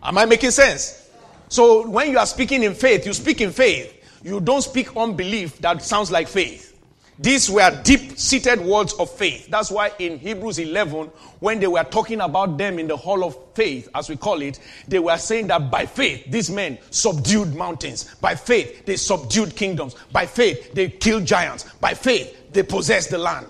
Am 0.02 0.18
I 0.18 0.24
making 0.24 0.52
sense? 0.52 1.10
So 1.50 1.90
when 1.90 2.12
you 2.12 2.18
are 2.18 2.26
speaking 2.28 2.64
in 2.64 2.76
faith, 2.76 3.06
you 3.06 3.14
speak 3.14 3.42
in 3.42 3.52
faith. 3.52 3.99
You 4.24 4.42
don't 4.42 4.62
speak 4.62 4.96
unbelief 4.98 5.60
that 5.60 5.82
sounds 5.82 6.12
like 6.12 6.28
faith. 6.28 6.70
These 7.22 7.50
were 7.50 7.70
deep 7.84 8.18
seated 8.18 8.62
words 8.62 8.94
of 8.94 9.12
faith. 9.12 9.50
That's 9.50 9.70
why 9.70 9.92
in 10.00 10.20
Hebrews 10.20 10.58
11, 10.58 11.08
when 11.42 11.60
they 11.60 11.68
were 11.68 11.84
talking 11.84 12.22
about 12.22 12.58
them 12.58 12.80
in 12.80 12.88
the 12.88 12.96
hall 12.96 13.26
of 13.26 13.38
faith, 13.56 13.90
as 13.94 14.08
we 14.08 14.16
call 14.16 14.42
it, 14.42 14.60
they 14.88 15.00
were 15.00 15.18
saying 15.18 15.48
that 15.48 15.70
by 15.70 15.86
faith, 15.86 16.24
these 16.30 16.50
men 16.50 16.78
subdued 16.92 17.54
mountains. 17.56 18.16
By 18.22 18.36
faith, 18.36 18.86
they 18.86 18.96
subdued 18.96 19.54
kingdoms. 19.58 19.98
By 20.14 20.26
faith, 20.26 20.74
they 20.74 20.90
killed 20.90 21.26
giants. 21.26 21.66
By 21.82 21.94
faith, 21.94 22.54
they 22.54 22.64
possessed 22.64 23.10
the 23.10 23.18
land. 23.18 23.48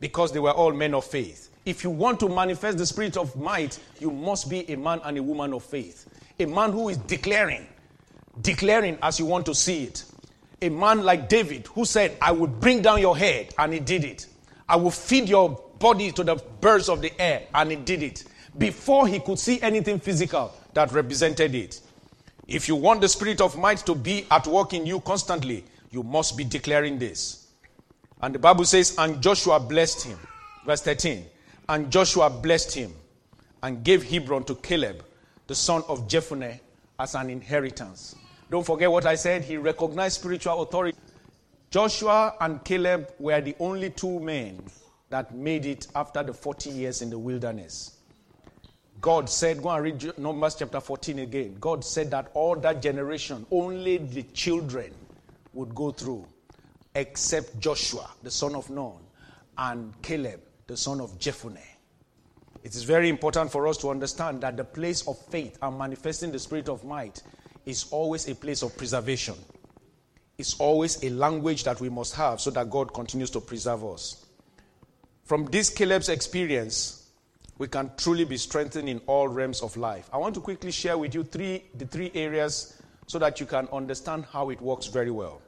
Because 0.00 0.32
they 0.32 0.40
were 0.40 0.50
all 0.50 0.72
men 0.72 0.94
of 0.94 1.04
faith. 1.04 1.50
If 1.64 1.84
you 1.84 1.90
want 1.90 2.18
to 2.20 2.28
manifest 2.28 2.78
the 2.78 2.86
spirit 2.86 3.16
of 3.16 3.36
might, 3.36 3.78
you 4.00 4.10
must 4.10 4.50
be 4.50 4.68
a 4.68 4.76
man 4.76 5.00
and 5.04 5.16
a 5.16 5.22
woman 5.22 5.54
of 5.54 5.62
faith. 5.62 6.08
A 6.40 6.44
man 6.46 6.72
who 6.72 6.88
is 6.88 6.96
declaring 6.96 7.68
declaring 8.40 8.98
as 9.02 9.18
you 9.18 9.26
want 9.26 9.46
to 9.46 9.54
see 9.54 9.84
it. 9.84 10.04
A 10.62 10.68
man 10.68 11.02
like 11.02 11.28
David 11.28 11.66
who 11.68 11.84
said, 11.84 12.16
I 12.20 12.32
will 12.32 12.46
bring 12.46 12.82
down 12.82 13.00
your 13.00 13.16
head, 13.16 13.54
and 13.58 13.72
he 13.72 13.80
did 13.80 14.04
it. 14.04 14.26
I 14.68 14.76
will 14.76 14.90
feed 14.90 15.28
your 15.28 15.50
body 15.78 16.10
to 16.12 16.24
the 16.24 16.36
birds 16.60 16.88
of 16.88 17.02
the 17.02 17.12
air, 17.20 17.42
and 17.54 17.70
he 17.70 17.76
did 17.76 18.02
it. 18.02 18.24
Before 18.56 19.06
he 19.06 19.20
could 19.20 19.38
see 19.38 19.60
anything 19.60 19.98
physical 19.98 20.52
that 20.74 20.92
represented 20.92 21.54
it. 21.54 21.80
If 22.46 22.68
you 22.68 22.76
want 22.76 23.00
the 23.00 23.08
spirit 23.08 23.40
of 23.40 23.58
might 23.58 23.78
to 23.78 23.94
be 23.94 24.26
at 24.30 24.46
work 24.46 24.74
in 24.74 24.86
you 24.86 25.00
constantly, 25.00 25.64
you 25.90 26.02
must 26.02 26.36
be 26.36 26.44
declaring 26.44 26.98
this. 26.98 27.48
And 28.20 28.34
the 28.34 28.38
Bible 28.38 28.64
says, 28.64 28.94
And 28.98 29.20
Joshua 29.22 29.60
blessed 29.60 30.04
him. 30.04 30.18
Verse 30.64 30.82
13. 30.82 31.24
And 31.68 31.90
Joshua 31.90 32.30
blessed 32.30 32.74
him 32.74 32.92
and 33.62 33.82
gave 33.82 34.02
Hebron 34.02 34.44
to 34.44 34.54
Caleb, 34.56 35.04
the 35.46 35.54
son 35.54 35.82
of 35.88 36.06
Jephunneh, 36.08 36.60
as 36.98 37.14
an 37.14 37.30
inheritance. 37.30 38.14
Don't 38.54 38.62
forget 38.62 38.88
what 38.88 39.04
I 39.04 39.16
said. 39.16 39.42
He 39.42 39.56
recognized 39.56 40.20
spiritual 40.20 40.62
authority. 40.62 40.96
Joshua 41.70 42.36
and 42.40 42.64
Caleb 42.64 43.12
were 43.18 43.40
the 43.40 43.56
only 43.58 43.90
two 43.90 44.20
men 44.20 44.62
that 45.10 45.34
made 45.34 45.66
it 45.66 45.88
after 45.96 46.22
the 46.22 46.32
40 46.32 46.70
years 46.70 47.02
in 47.02 47.10
the 47.10 47.18
wilderness. 47.18 47.96
God 49.00 49.28
said, 49.28 49.60
go 49.60 49.70
and 49.70 49.82
read 49.82 50.18
Numbers 50.18 50.54
chapter 50.54 50.78
14 50.78 51.18
again. 51.18 51.56
God 51.58 51.84
said 51.84 52.12
that 52.12 52.30
all 52.32 52.54
that 52.54 52.80
generation, 52.80 53.44
only 53.50 53.96
the 53.96 54.22
children 54.22 54.94
would 55.52 55.74
go 55.74 55.90
through, 55.90 56.24
except 56.94 57.58
Joshua, 57.58 58.08
the 58.22 58.30
son 58.30 58.54
of 58.54 58.70
Nun, 58.70 59.00
and 59.58 60.00
Caleb, 60.00 60.40
the 60.68 60.76
son 60.76 61.00
of 61.00 61.18
Jephunneh. 61.18 61.58
It 62.62 62.76
is 62.76 62.84
very 62.84 63.08
important 63.08 63.50
for 63.50 63.66
us 63.66 63.78
to 63.78 63.90
understand 63.90 64.42
that 64.42 64.56
the 64.56 64.62
place 64.62 65.08
of 65.08 65.18
faith 65.26 65.58
and 65.60 65.76
manifesting 65.76 66.30
the 66.30 66.38
spirit 66.38 66.68
of 66.68 66.84
might 66.84 67.20
is 67.66 67.86
always 67.90 68.28
a 68.28 68.34
place 68.34 68.62
of 68.62 68.76
preservation. 68.76 69.34
It's 70.36 70.58
always 70.58 71.02
a 71.04 71.10
language 71.10 71.64
that 71.64 71.80
we 71.80 71.88
must 71.88 72.14
have 72.16 72.40
so 72.40 72.50
that 72.50 72.70
God 72.70 72.92
continues 72.92 73.30
to 73.30 73.40
preserve 73.40 73.84
us. 73.84 74.26
From 75.24 75.46
this 75.46 75.70
Caleb's 75.70 76.08
experience, 76.08 77.08
we 77.58 77.68
can 77.68 77.90
truly 77.96 78.24
be 78.24 78.36
strengthened 78.36 78.88
in 78.88 79.00
all 79.06 79.28
realms 79.28 79.62
of 79.62 79.76
life. 79.76 80.10
I 80.12 80.18
want 80.18 80.34
to 80.34 80.40
quickly 80.40 80.72
share 80.72 80.98
with 80.98 81.14
you 81.14 81.22
three, 81.22 81.64
the 81.76 81.86
three 81.86 82.10
areas 82.14 82.82
so 83.06 83.18
that 83.20 83.38
you 83.38 83.46
can 83.46 83.68
understand 83.72 84.24
how 84.30 84.50
it 84.50 84.60
works 84.60 84.86
very 84.86 85.10
well. 85.10 85.40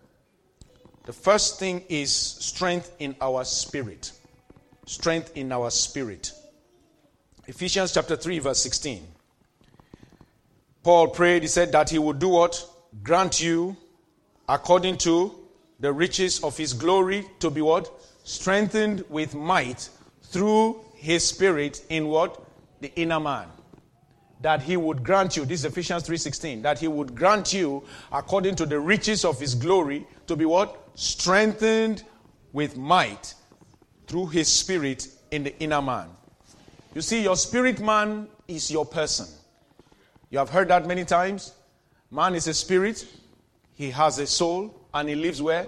The 1.05 1.13
first 1.13 1.59
thing 1.59 1.85
is 1.89 2.13
strength 2.13 2.93
in 2.99 3.17
our 3.21 3.45
spirit. 3.45 4.13
Strength 4.87 5.37
in 5.37 5.53
our 5.53 5.71
spirit. 5.71 6.33
Ephesians 7.47 7.93
chapter 7.93 8.17
3, 8.17 8.41
verse 8.41 8.63
16. 8.63 9.07
Paul 10.87 11.09
prayed, 11.09 11.43
he 11.43 11.49
said 11.49 11.73
that 11.73 11.91
he 11.91 11.99
would 11.99 12.21
do 12.21 12.29
what? 12.29 12.65
Grant 13.03 13.43
you, 13.43 13.77
according 14.49 14.99
to 14.99 15.35
the 15.81 15.93
riches 15.93 16.45
of 16.45 16.57
his 16.57 16.75
glory, 16.75 17.27
to 17.41 17.51
be 17.51 17.61
what? 17.61 17.91
Strengthened 18.23 19.05
with 19.09 19.35
might 19.35 19.89
through 20.23 20.81
his 20.95 21.27
spirit 21.27 21.85
in 21.89 22.07
what? 22.07 22.41
The 22.83 22.95
inner 22.95 23.19
man. 23.19 23.49
That 24.43 24.63
he 24.63 24.77
would 24.77 25.03
grant 25.03 25.37
you, 25.37 25.45
this 25.45 25.59
is 25.59 25.65
Ephesians 25.65 26.05
3:16, 26.05 26.63
that 26.63 26.79
he 26.79 26.87
would 26.87 27.17
grant 27.17 27.53
you, 27.53 27.83
according 28.13 28.55
to 28.55 28.65
the 28.65 28.79
riches 28.79 29.25
of 29.25 29.41
his 29.41 29.57
glory, 29.57 30.07
to 30.29 30.37
be 30.37 30.45
what? 30.45 30.79
Strengthened 30.95 32.05
with 32.53 32.77
might 32.77 33.35
through 34.07 34.27
his 34.27 34.47
spirit 34.47 35.09
in 35.33 35.43
the 35.43 35.59
inner 35.59 35.83
man. 35.83 36.11
You 36.95 37.03
see, 37.03 37.25
your 37.25 37.37
spirit 37.37 37.81
man 37.81 38.29
is 38.47 38.71
your 38.71 38.87
person. 38.87 39.27
You 40.31 40.39
have 40.39 40.51
heard 40.51 40.69
that 40.69 40.87
many 40.87 41.05
times. 41.05 41.55
Man 42.11 42.35
is 42.35 42.47
a 42.47 42.55
spirit, 42.55 43.07
he 43.75 43.91
has 43.91 44.19
a 44.19 44.27
soul, 44.27 44.75
and 44.95 45.09
he 45.09 45.15
lives 45.15 45.43
where? 45.43 45.67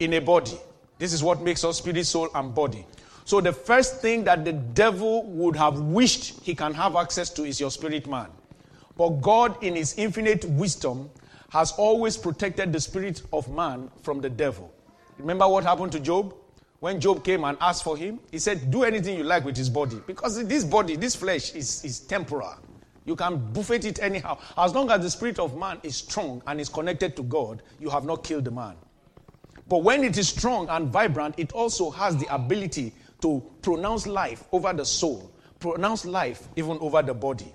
In 0.00 0.14
a 0.14 0.20
body. 0.20 0.58
This 0.98 1.12
is 1.12 1.22
what 1.22 1.42
makes 1.42 1.64
us 1.64 1.78
spirit, 1.78 2.06
soul, 2.06 2.28
and 2.34 2.54
body. 2.54 2.86
So 3.24 3.40
the 3.40 3.52
first 3.52 4.00
thing 4.00 4.24
that 4.24 4.44
the 4.44 4.52
devil 4.52 5.24
would 5.24 5.56
have 5.56 5.80
wished 5.80 6.40
he 6.42 6.54
can 6.54 6.74
have 6.74 6.96
access 6.96 7.30
to 7.30 7.44
is 7.44 7.58
your 7.58 7.70
spirit 7.70 8.06
man. 8.06 8.28
But 8.96 9.08
God, 9.20 9.62
in 9.62 9.74
his 9.74 9.94
infinite 9.98 10.44
wisdom, 10.44 11.10
has 11.50 11.72
always 11.72 12.16
protected 12.16 12.72
the 12.72 12.80
spirit 12.80 13.22
of 13.32 13.48
man 13.54 13.90
from 14.02 14.20
the 14.20 14.30
devil. 14.30 14.72
Remember 15.18 15.48
what 15.48 15.64
happened 15.64 15.92
to 15.92 16.00
Job? 16.00 16.34
When 16.80 17.00
Job 17.00 17.24
came 17.24 17.44
and 17.44 17.56
asked 17.60 17.82
for 17.82 17.96
him, 17.96 18.20
he 18.30 18.38
said, 18.38 18.70
Do 18.70 18.82
anything 18.82 19.16
you 19.16 19.24
like 19.24 19.44
with 19.44 19.56
his 19.56 19.70
body. 19.70 20.00
Because 20.06 20.44
this 20.46 20.64
body, 20.64 20.96
this 20.96 21.14
flesh, 21.14 21.54
is, 21.54 21.82
is 21.84 22.00
temporal. 22.00 22.56
You 23.04 23.16
can 23.16 23.52
buffet 23.52 23.84
it 23.84 24.02
anyhow. 24.02 24.38
As 24.56 24.74
long 24.74 24.90
as 24.90 25.02
the 25.02 25.10
spirit 25.10 25.38
of 25.38 25.56
man 25.56 25.78
is 25.82 25.96
strong 25.96 26.42
and 26.46 26.60
is 26.60 26.68
connected 26.68 27.16
to 27.16 27.22
God, 27.22 27.62
you 27.78 27.90
have 27.90 28.04
not 28.04 28.24
killed 28.24 28.44
the 28.44 28.50
man. 28.50 28.76
But 29.68 29.82
when 29.82 30.04
it 30.04 30.16
is 30.16 30.28
strong 30.28 30.68
and 30.68 30.88
vibrant, 30.88 31.34
it 31.38 31.52
also 31.52 31.90
has 31.90 32.16
the 32.16 32.32
ability 32.34 32.92
to 33.22 33.42
pronounce 33.62 34.06
life 34.06 34.44
over 34.52 34.72
the 34.72 34.84
soul, 34.84 35.30
pronounce 35.58 36.04
life 36.04 36.48
even 36.56 36.78
over 36.80 37.02
the 37.02 37.14
body. 37.14 37.52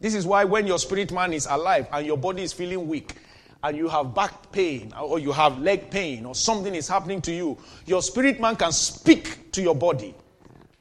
This 0.00 0.14
is 0.14 0.26
why 0.26 0.44
when 0.44 0.66
your 0.66 0.78
spirit 0.78 1.12
man 1.12 1.32
is 1.32 1.46
alive 1.46 1.88
and 1.92 2.06
your 2.06 2.16
body 2.16 2.42
is 2.42 2.52
feeling 2.52 2.88
weak, 2.88 3.14
and 3.62 3.76
you 3.76 3.88
have 3.88 4.14
back 4.14 4.50
pain 4.52 4.92
or 4.98 5.18
you 5.18 5.32
have 5.32 5.58
leg 5.58 5.90
pain 5.90 6.24
or 6.24 6.34
something 6.34 6.74
is 6.74 6.88
happening 6.88 7.20
to 7.20 7.32
you, 7.32 7.58
your 7.86 8.00
spirit 8.02 8.40
man 8.40 8.56
can 8.56 8.72
speak 8.72 9.52
to 9.52 9.60
your 9.60 9.74
body 9.74 10.14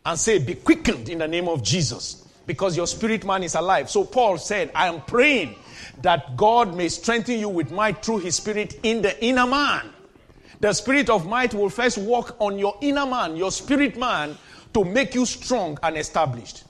and 0.06 0.18
say, 0.18 0.40
Be 0.40 0.56
quickened 0.56 1.10
in 1.10 1.18
the 1.18 1.28
name 1.28 1.50
of 1.50 1.62
Jesus 1.62 2.29
because 2.50 2.76
your 2.76 2.88
spirit 2.88 3.24
man 3.24 3.44
is 3.44 3.54
alive. 3.54 3.92
So 3.92 4.04
Paul 4.04 4.40
said, 4.40 4.72
I 4.74 4.88
am 4.88 5.02
praying 5.02 5.54
that 6.02 6.36
God 6.36 6.76
may 6.76 6.90
strengthen 6.90 7.38
you 7.38 7.48
with 7.48 7.70
might 7.70 8.04
through 8.04 8.22
his 8.22 8.38
spirit 8.38 8.80
in 8.82 9.04
the 9.04 9.24
inner 9.24 9.46
man. 9.46 9.92
The 10.60 10.74
spirit 10.74 11.12
of 11.12 11.28
might 11.28 11.54
will 11.54 11.70
first 11.70 12.00
work 12.00 12.36
on 12.42 12.58
your 12.58 12.76
inner 12.82 13.06
man, 13.06 13.36
your 13.36 13.52
spirit 13.52 14.00
man, 14.00 14.36
to 14.74 14.84
make 14.84 15.14
you 15.14 15.28
strong 15.28 15.78
and 15.84 15.96
established. 15.96 16.64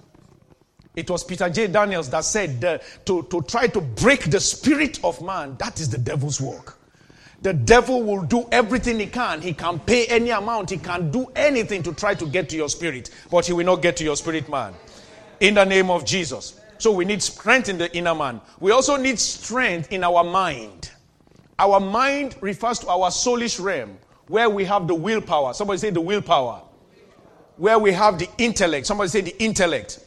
It 0.98 1.10
was 1.10 1.24
Peter 1.24 1.50
J. 1.50 1.68
Daniels 1.68 2.10
that 2.10 2.26
said 2.26 2.60
to, 3.06 3.24
to 3.24 3.42
try 3.44 3.68
to 3.68 3.80
break 3.80 4.30
the 4.30 4.42
spirit 4.42 5.00
of 5.02 5.22
man, 5.22 5.56
that 5.60 5.80
is 5.80 5.90
the 5.90 5.98
devil's 5.98 6.42
work. 6.42 6.78
The 7.42 7.54
devil 7.54 8.04
will 8.04 8.24
do 8.24 8.50
everything 8.52 9.00
he 9.00 9.08
can. 9.08 9.42
He 9.42 9.54
can 9.54 9.80
pay 9.80 10.08
any 10.08 10.32
amount. 10.32 10.72
He 10.72 10.78
can 10.78 11.10
do 11.10 11.32
anything 11.38 11.84
to 11.84 11.94
try 11.94 12.16
to 12.16 12.26
get 12.26 12.50
to 12.50 12.58
your 12.58 12.68
spirit, 12.68 13.12
but 13.32 13.46
he 13.46 13.54
will 13.54 13.66
not 13.66 13.82
get 13.82 13.96
to 13.96 14.04
your 14.04 14.18
spirit 14.18 14.50
man 14.50 14.74
in 15.40 15.54
the 15.56 15.66
name 15.66 15.90
of 15.90 16.06
Jesus. 16.06 16.60
So 16.78 16.92
we 16.92 17.06
need 17.06 17.22
strength 17.22 17.70
in 17.70 17.78
the 17.78 17.94
inner 17.96 18.16
man. 18.16 18.42
We 18.60 18.72
also 18.72 18.96
need 18.96 19.20
strength 19.20 19.92
in 19.92 20.04
our 20.04 20.24
mind. 20.24 20.92
Our 21.58 21.80
mind 21.80 22.36
refers 22.40 22.80
to 22.80 22.88
our 22.88 23.10
soulish 23.10 23.62
realm, 23.62 23.98
where 24.28 24.50
we 24.50 24.64
have 24.66 24.88
the 24.88 24.96
willpower. 24.96 25.54
Somebody 25.54 25.80
say 25.80 25.90
the 25.90 26.02
willpower. 26.02 26.62
Where 27.58 27.78
we 27.78 27.92
have 27.92 28.18
the 28.18 28.30
intellect. 28.38 28.88
Somebody 28.88 29.10
say 29.10 29.22
the 29.22 29.44
intellect. 29.44 30.00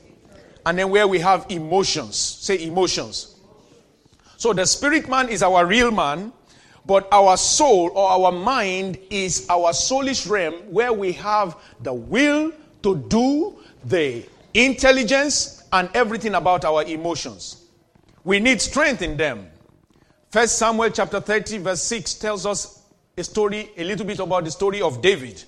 And 0.65 0.79
then 0.79 0.89
where 0.89 1.07
we 1.07 1.19
have 1.19 1.45
emotions. 1.51 2.17
Say 2.17 2.65
emotions. 2.65 3.37
So 4.39 4.55
the 4.55 4.65
spirit 4.65 5.09
man 5.09 5.29
is 5.29 5.43
our 5.43 5.67
real 5.67 5.91
man, 5.91 6.33
but 6.87 7.07
our 7.13 7.37
soul 7.37 7.91
or 7.95 8.09
our 8.09 8.33
mind 8.33 8.99
is 9.11 9.47
our 9.51 9.73
soulish 9.73 10.29
realm 10.29 10.55
where 10.73 10.93
we 10.93 11.13
have 11.13 11.57
the 11.83 11.93
will 11.93 12.53
to 12.83 12.97
do, 13.09 13.59
the 13.85 14.25
intelligence, 14.55 15.63
and 15.73 15.89
everything 15.95 16.35
about 16.35 16.65
our 16.65 16.85
emotions. 16.85 17.65
We 18.25 18.41
need 18.41 18.61
strength 18.61 19.03
in 19.03 19.17
them. 19.17 19.49
First 20.31 20.59
Samuel 20.59 20.91
chapter 20.91 21.21
30, 21.21 21.59
verse 21.59 21.83
6 21.83 22.15
tells 22.15 22.47
us 22.47 22.83
a 23.17 23.25
story, 23.25 23.71
a 23.77 23.85
little 23.85 24.07
bit 24.07 24.19
about 24.19 24.45
the 24.45 24.51
story 24.51 24.81
of 24.81 25.03
David. 25.03 25.43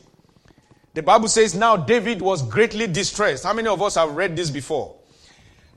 The 0.94 1.02
Bible 1.02 1.28
says, 1.28 1.54
Now 1.54 1.76
David 1.76 2.22
was 2.22 2.42
greatly 2.42 2.86
distressed. 2.86 3.44
How 3.44 3.52
many 3.52 3.68
of 3.68 3.82
us 3.82 3.96
have 3.96 4.14
read 4.14 4.36
this 4.36 4.50
before? 4.50 4.96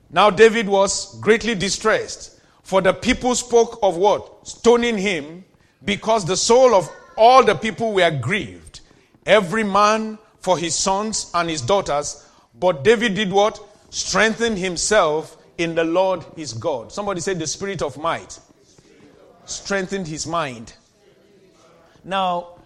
Now 0.09 0.29
David 0.29 0.69
was 0.69 1.19
greatly 1.19 1.55
distressed, 1.55 2.39
for 2.63 2.81
the 2.81 2.93
people 2.93 3.35
spoke 3.35 3.79
of 3.81 3.97
what? 3.97 4.47
Stoning 4.47 4.97
him, 4.97 5.43
because 5.83 6.25
the 6.25 6.37
soul 6.37 6.73
of 6.73 6.89
all 7.17 7.43
the 7.43 7.55
people 7.55 7.93
were 7.93 8.11
grieved, 8.11 8.81
every 9.25 9.63
man 9.63 10.17
for 10.39 10.57
his 10.57 10.75
sons 10.75 11.31
and 11.33 11.49
his 11.49 11.61
daughters. 11.61 12.26
But 12.59 12.83
David 12.83 13.13
did 13.13 13.31
what? 13.31 13.59
Strengthen 13.89 14.55
himself 14.57 15.37
in 15.57 15.75
the 15.75 15.83
Lord 15.83 16.23
his 16.35 16.53
God. 16.53 16.91
Somebody 16.91 17.21
said 17.21 17.39
the 17.39 17.47
spirit 17.47 17.81
of 17.81 17.97
might 17.97 18.39
strengthened 19.47 20.07
his 20.07 20.27
mind. 20.27 20.73
Now, 22.03 22.59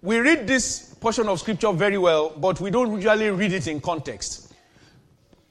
we 0.00 0.18
read 0.18 0.46
this 0.46 0.94
portion 0.94 1.28
of 1.28 1.38
scripture 1.38 1.72
very 1.72 1.98
well, 1.98 2.30
but 2.30 2.60
we 2.60 2.70
don't 2.70 2.92
usually 2.92 3.30
read 3.30 3.52
it 3.52 3.66
in 3.68 3.80
context. 3.80 4.52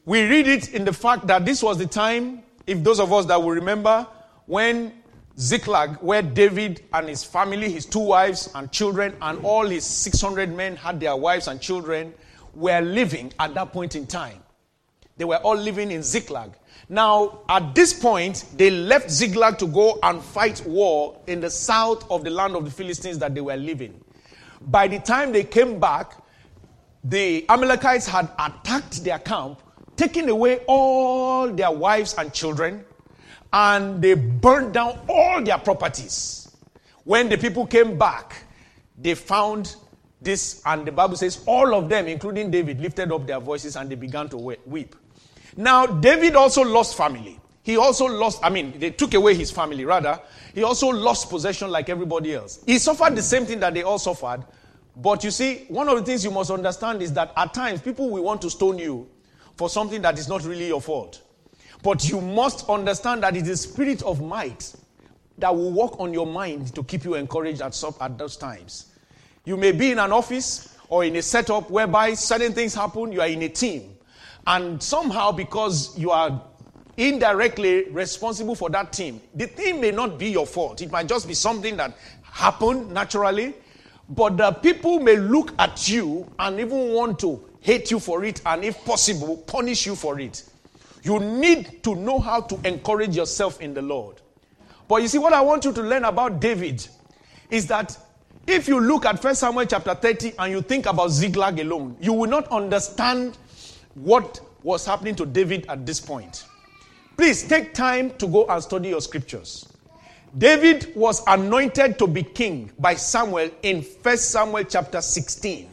We 0.06 0.24
read 0.24 0.48
it 0.48 0.74
in 0.74 0.84
the 0.84 0.94
fact 0.94 1.28
that 1.28 1.46
this 1.46 1.64
was 1.64 1.78
the 1.78 1.86
time, 1.86 2.44
if 2.68 2.84
those 2.84 3.00
of 3.00 3.14
us 3.14 3.26
that 3.28 3.42
will 3.42 3.52
remember, 3.52 4.06
when 4.48 4.94
Ziklag, 5.40 5.98
where 6.02 6.22
David 6.22 6.84
and 6.92 7.08
his 7.08 7.24
family, 7.24 7.72
his 7.72 7.86
two 7.86 8.00
wives 8.00 8.50
and 8.56 8.72
children, 8.72 9.16
and 9.22 9.44
all 9.46 9.66
his 9.66 9.86
600 9.86 10.54
men 10.54 10.76
had 10.76 11.00
their 11.00 11.16
wives 11.16 11.48
and 11.48 11.62
children, 11.62 12.14
were 12.54 12.82
living 12.82 13.34
at 13.40 13.54
that 13.54 13.72
point 13.72 13.96
in 13.96 14.08
time. 14.08 14.44
They 15.18 15.26
were 15.26 15.38
all 15.38 15.56
living 15.56 15.92
in 15.92 16.04
Ziklag. 16.04 16.54
Now, 16.90 17.42
at 17.48 17.76
this 17.76 17.94
point, 17.94 18.46
they 18.56 18.70
left 18.70 19.10
Ziklag 19.10 19.58
to 19.60 19.68
go 19.68 20.00
and 20.04 20.22
fight 20.22 20.66
war 20.66 21.20
in 21.28 21.40
the 21.42 21.50
south 21.50 22.10
of 22.10 22.24
the 22.24 22.30
land 22.30 22.56
of 22.56 22.66
the 22.66 22.72
Philistines 22.72 23.20
that 23.20 23.36
they 23.36 23.42
were 23.42 23.56
living. 23.56 24.04
By 24.62 24.88
the 24.88 25.00
time 25.00 25.32
they 25.32 25.44
came 25.44 25.80
back, 25.80 26.18
the 27.04 27.46
Amalekites 27.50 28.08
had 28.08 28.30
attacked 28.38 29.04
their 29.04 29.20
camp, 29.20 29.62
taking 29.96 30.30
away 30.30 30.60
all 30.68 31.52
their 31.52 31.72
wives 31.72 32.16
and 32.18 32.34
children, 32.34 32.86
and 33.54 34.02
they 34.02 34.14
burned 34.14 34.74
down 34.74 35.00
all 35.10 35.42
their 35.42 35.58
properties. 35.58 36.56
When 37.04 37.30
the 37.30 37.38
people 37.38 37.66
came 37.66 37.98
back, 37.98 38.44
they 38.98 39.16
found 39.16 39.76
this, 40.22 40.62
and 40.66 40.86
the 40.86 40.92
Bible 40.92 41.16
says 41.16 41.44
all 41.46 41.74
of 41.74 41.90
them, 41.90 42.08
including 42.08 42.52
David, 42.52 42.80
lifted 42.80 43.12
up 43.12 43.26
their 43.26 43.40
voices 43.40 43.76
and 43.76 43.90
they 43.90 43.96
began 43.96 44.30
to 44.30 44.38
weep. 44.66 44.96
Now, 45.58 45.86
David 45.86 46.36
also 46.36 46.64
lost 46.64 46.96
family. 46.96 47.40
He 47.64 47.78
also 47.78 48.06
lost, 48.06 48.40
I 48.44 48.50
mean, 48.50 48.80
they 48.80 48.90
took 48.92 49.14
away 49.14 49.36
his 49.36 49.52
family, 49.52 49.86
rather. 49.86 50.20
He 50.54 50.64
also 50.64 50.88
lost 50.90 51.30
possession 51.30 51.70
like 51.70 51.90
everybody 51.90 52.34
else. 52.34 52.64
He 52.66 52.80
suffered 52.80 53.16
the 53.16 53.22
same 53.22 53.46
thing 53.46 53.60
that 53.60 53.74
they 53.74 53.84
all 53.84 54.00
suffered. 54.00 54.44
But 54.96 55.24
you 55.24 55.32
see, 55.32 55.66
one 55.68 55.88
of 55.88 55.98
the 55.98 56.04
things 56.04 56.24
you 56.24 56.32
must 56.32 56.52
understand 56.52 57.02
is 57.02 57.14
that 57.14 57.32
at 57.38 57.54
times 57.54 57.82
people 57.82 58.10
will 58.10 58.24
want 58.24 58.42
to 58.42 58.50
stone 58.50 58.78
you 58.78 59.08
for 59.56 59.70
something 59.70 60.02
that 60.02 60.18
is 60.18 60.28
not 60.28 60.44
really 60.44 60.68
your 60.68 60.82
fault. 60.82 61.22
But 61.84 62.08
you 62.10 62.22
must 62.22 62.68
understand 62.70 63.24
that 63.24 63.36
it 63.36 63.44
is 63.44 63.48
the 63.48 63.58
spirit 63.58 64.04
of 64.04 64.22
might 64.22 64.74
that 65.38 65.56
will 65.56 65.72
work 65.72 66.00
on 66.00 66.14
your 66.14 66.28
mind 66.28 66.76
to 66.76 66.84
keep 66.84 67.04
you 67.04 67.16
encouraged 67.16 67.62
at, 67.62 67.82
at 68.02 68.18
those 68.18 68.38
times. 68.38 68.91
You 69.44 69.58
may 69.58 69.72
be 69.72 69.92
in 69.92 70.00
an 70.00 70.12
office 70.12 70.78
or 70.88 71.04
in 71.04 71.16
a 71.16 71.22
setup 71.22 71.70
whereby 71.72 72.14
certain 72.14 72.54
things 72.54 72.76
happen, 72.76 73.12
you 73.12 73.22
are 73.22 73.28
in 73.28 73.42
a 73.42 73.50
team. 73.50 73.96
And 74.46 74.82
somehow, 74.82 75.32
because 75.32 75.98
you 75.98 76.12
are 76.12 76.42
indirectly 76.98 77.90
responsible 77.90 78.56
for 78.56 78.70
that 78.70 78.94
team, 78.94 79.22
the 79.34 79.48
thing 79.48 79.82
may 79.82 79.92
not 79.92 80.20
be 80.20 80.30
your 80.30 80.46
fault. 80.46 80.82
It 80.82 80.92
might 80.92 81.08
just 81.08 81.28
be 81.28 81.34
something 81.34 81.78
that 81.78 81.98
happened 82.24 82.92
naturally. 82.92 83.56
But 84.10 84.38
the 84.38 84.52
people 84.52 85.00
may 85.00 85.16
look 85.16 85.54
at 85.58 85.90
you 85.90 86.30
and 86.38 86.60
even 86.60 86.94
want 86.94 87.20
to 87.20 87.48
hate 87.62 87.90
you 87.92 88.00
for 88.00 88.26
it 88.26 88.42
and, 88.46 88.64
if 88.64 88.84
possible, 88.84 89.38
punish 89.38 89.86
you 89.86 89.96
for 89.96 90.20
it. 90.20 90.44
You 91.04 91.20
need 91.20 91.82
to 91.84 91.96
know 91.96 92.20
how 92.20 92.42
to 92.42 92.68
encourage 92.68 93.16
yourself 93.16 93.62
in 93.62 93.74
the 93.74 93.82
Lord. 93.82 94.22
But 94.88 95.02
you 95.02 95.08
see, 95.08 95.18
what 95.18 95.34
I 95.34 95.42
want 95.42 95.64
you 95.64 95.72
to 95.72 95.82
learn 95.82 96.04
about 96.04 96.42
David 96.42 96.86
is 97.50 97.68
that 97.68 97.98
if 98.48 98.68
you 98.68 98.80
look 98.80 99.06
at 99.06 99.24
1 99.24 99.36
Samuel 99.36 99.66
chapter 99.66 99.94
30 99.94 100.34
and 100.40 100.52
you 100.52 100.62
think 100.62 100.86
about 100.86 101.10
Ziklag 101.10 101.60
alone, 101.60 101.96
you 102.00 102.14
will 102.14 102.30
not 102.30 102.48
understand 102.50 103.38
what 103.94 104.40
was 104.64 104.86
happening 104.86 105.16
to 105.16 105.26
David 105.26 105.66
at 105.70 105.86
this 105.86 106.00
point. 106.00 106.46
Please 107.18 107.44
take 107.44 107.74
time 107.74 108.12
to 108.18 108.28
go 108.28 108.46
and 108.48 108.62
study 108.64 108.90
your 108.90 109.02
scriptures. 109.02 109.68
David 110.38 110.94
was 110.96 111.22
anointed 111.28 112.00
to 112.00 112.08
be 112.08 112.24
king 112.24 112.72
by 112.80 112.96
Samuel 112.96 113.50
in 113.64 113.82
1 113.82 114.18
Samuel 114.18 114.64
chapter 114.64 115.02
16. 115.02 115.70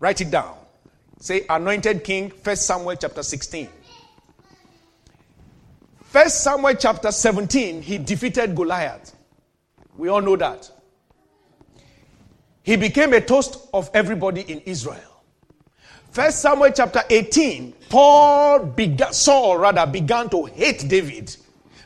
Write 0.00 0.20
it 0.20 0.30
down. 0.30 0.56
Say, 1.20 1.44
anointed 1.48 2.04
king, 2.04 2.30
1 2.30 2.56
Samuel 2.56 2.96
chapter 2.96 3.22
16. 3.22 3.68
1 6.10 6.30
Samuel 6.30 6.74
chapter 6.74 7.10
17, 7.10 7.82
he 7.82 7.98
defeated 7.98 8.54
Goliath. 8.54 9.14
We 9.96 10.08
all 10.08 10.20
know 10.20 10.36
that. 10.36 10.70
He 12.68 12.76
became 12.76 13.14
a 13.14 13.20
toast 13.22 13.68
of 13.72 13.90
everybody 13.94 14.42
in 14.42 14.60
Israel. 14.60 15.22
First 16.10 16.42
Samuel 16.42 16.70
chapter 16.74 17.00
18, 17.08 17.72
Paul 17.88 18.66
began, 18.66 19.10
Saul 19.14 19.56
rather 19.56 19.86
began 19.86 20.28
to 20.28 20.44
hate 20.44 20.86
David 20.86 21.34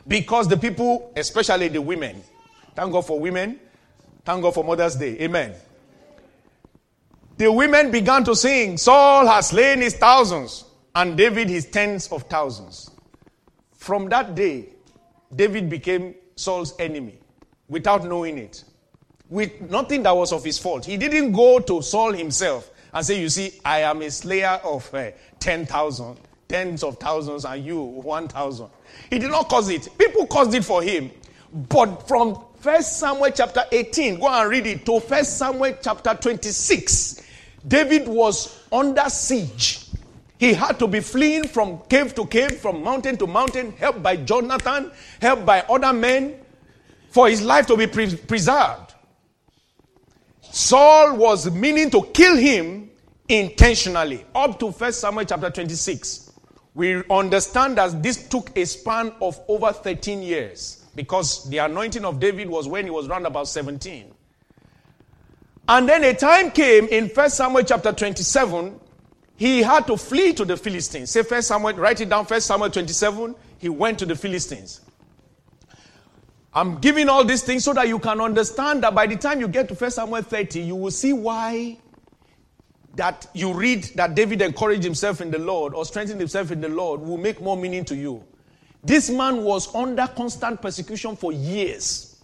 because 0.05 0.49
the 0.49 0.57
people, 0.57 1.13
especially 1.15 1.69
the 1.69 1.81
women, 1.81 2.21
thank 2.75 2.91
God 2.91 3.05
for 3.05 3.17
women, 3.17 3.61
thank 4.25 4.41
God 4.41 4.53
for 4.53 4.65
Mother's 4.65 4.97
Day, 4.97 5.17
amen 5.21 5.53
the 7.37 7.49
women 7.49 7.89
began 7.89 8.23
to 8.25 8.35
sing, 8.35 8.77
Saul 8.77 9.25
has 9.25 9.47
slain 9.47 9.79
his 9.79 9.95
thousands, 9.95 10.65
and 10.93 11.17
David 11.17 11.49
his 11.49 11.65
tens 11.65 12.07
of 12.11 12.23
thousands. 12.23 12.91
From 13.73 14.09
that 14.09 14.35
day, 14.35 14.69
David 15.33 15.69
became 15.69 16.15
Saul's 16.35 16.73
enemy 16.77 17.19
without 17.67 18.03
knowing 18.03 18.37
it. 18.37 18.63
With 19.29 19.61
nothing 19.61 20.03
that 20.03 20.15
was 20.15 20.31
of 20.31 20.43
his 20.43 20.59
fault. 20.59 20.85
He 20.85 20.97
didn't 20.97 21.31
go 21.31 21.59
to 21.59 21.81
Saul 21.81 22.13
himself 22.13 22.69
and 22.93 23.05
say, 23.05 23.19
You 23.19 23.29
see, 23.29 23.59
I 23.65 23.79
am 23.79 24.01
a 24.01 24.11
slayer 24.11 24.59
of 24.63 24.93
uh, 24.93 25.11
10,000, 25.39 26.17
tens 26.47 26.83
of 26.83 26.97
thousands, 26.97 27.45
and 27.45 27.65
you 27.65 27.81
1,000. 27.81 28.69
He 29.09 29.19
did 29.19 29.31
not 29.31 29.49
cause 29.49 29.69
it. 29.69 29.87
People 29.97 30.27
caused 30.27 30.53
it 30.53 30.63
for 30.63 30.83
him. 30.83 31.11
But 31.51 32.07
from 32.07 32.35
1 32.35 32.83
Samuel 32.83 33.31
chapter 33.31 33.63
18, 33.71 34.19
go 34.19 34.27
and 34.27 34.49
read 34.49 34.67
it, 34.67 34.85
to 34.85 34.99
1 34.99 35.25
Samuel 35.25 35.77
chapter 35.81 36.13
26, 36.15 37.21
David 37.67 38.07
was 38.07 38.63
under 38.71 39.09
siege. 39.09 39.87
He 40.37 40.53
had 40.53 40.79
to 40.79 40.87
be 40.87 40.99
fleeing 40.99 41.47
from 41.47 41.79
cave 41.89 42.15
to 42.15 42.25
cave, 42.25 42.57
from 42.57 42.83
mountain 42.83 43.17
to 43.17 43.27
mountain, 43.27 43.71
helped 43.73 44.01
by 44.01 44.17
Jonathan, 44.17 44.91
helped 45.21 45.45
by 45.45 45.61
other 45.61 45.93
men, 45.93 46.39
for 47.11 47.29
his 47.29 47.41
life 47.41 47.67
to 47.67 47.77
be 47.77 47.87
pre- 47.87 48.15
preserved. 48.15 48.92
Saul 50.53 51.15
was 51.15 51.49
meaning 51.49 51.89
to 51.89 52.03
kill 52.13 52.37
him 52.37 52.91
intentionally, 53.27 54.23
up 54.35 54.59
to 54.59 54.67
1 54.67 54.93
Samuel 54.93 55.25
chapter 55.25 55.49
26. 55.49 56.31
We 56.75 57.03
understand 57.09 57.79
that 57.79 58.03
this 58.03 58.27
took 58.27 58.55
a 58.55 58.63
span 58.67 59.13
of 59.19 59.39
over 59.47 59.73
13 59.73 60.21
years 60.21 60.85
because 60.93 61.49
the 61.49 61.57
anointing 61.57 62.05
of 62.05 62.19
David 62.19 62.51
was 62.51 62.67
when 62.67 62.85
he 62.85 62.91
was 62.91 63.07
around 63.07 63.25
about 63.25 63.47
17. 63.47 64.13
And 65.69 65.89
then 65.89 66.03
a 66.03 66.13
time 66.13 66.51
came 66.51 66.85
in 66.85 67.07
1 67.07 67.29
Samuel 67.31 67.63
chapter 67.63 67.91
27, 67.91 68.79
he 69.35 69.63
had 69.63 69.87
to 69.87 69.97
flee 69.97 70.33
to 70.33 70.45
the 70.45 70.55
Philistines. 70.55 71.09
Say 71.09 71.23
1 71.23 71.41
Samuel, 71.41 71.73
write 71.73 71.99
it 72.01 72.09
down, 72.09 72.25
1 72.25 72.41
Samuel 72.41 72.69
27, 72.69 73.33
he 73.57 73.69
went 73.69 73.97
to 73.97 74.05
the 74.05 74.15
Philistines. 74.15 74.81
I'm 76.55 76.77
giving 76.77 77.09
all 77.09 77.25
these 77.25 77.41
things 77.41 77.63
so 77.63 77.73
that 77.73 77.87
you 77.87 77.97
can 77.97 78.21
understand 78.21 78.83
that 78.83 78.93
by 78.93 79.07
the 79.07 79.15
time 79.15 79.39
you 79.39 79.47
get 79.47 79.67
to 79.69 79.73
1 79.73 79.91
Samuel 79.91 80.21
30, 80.21 80.61
you 80.61 80.75
will 80.75 80.91
see 80.91 81.13
why 81.13 81.77
that 82.95 83.27
you 83.33 83.53
read 83.53 83.85
that 83.95 84.13
David 84.13 84.41
encouraged 84.41 84.83
himself 84.83 85.19
in 85.19 85.31
the 85.31 85.39
Lord 85.39 85.73
or 85.73 85.83
strengthened 85.83 86.19
himself 86.19 86.51
in 86.51 86.61
the 86.61 86.69
Lord 86.69 87.01
will 87.01 87.17
make 87.17 87.41
more 87.41 87.57
meaning 87.57 87.83
to 87.85 87.95
you. 87.95 88.23
This 88.83 89.09
man 89.09 89.43
was 89.43 89.73
under 89.73 90.05
constant 90.07 90.61
persecution 90.61 91.15
for 91.15 91.31
years 91.31 92.21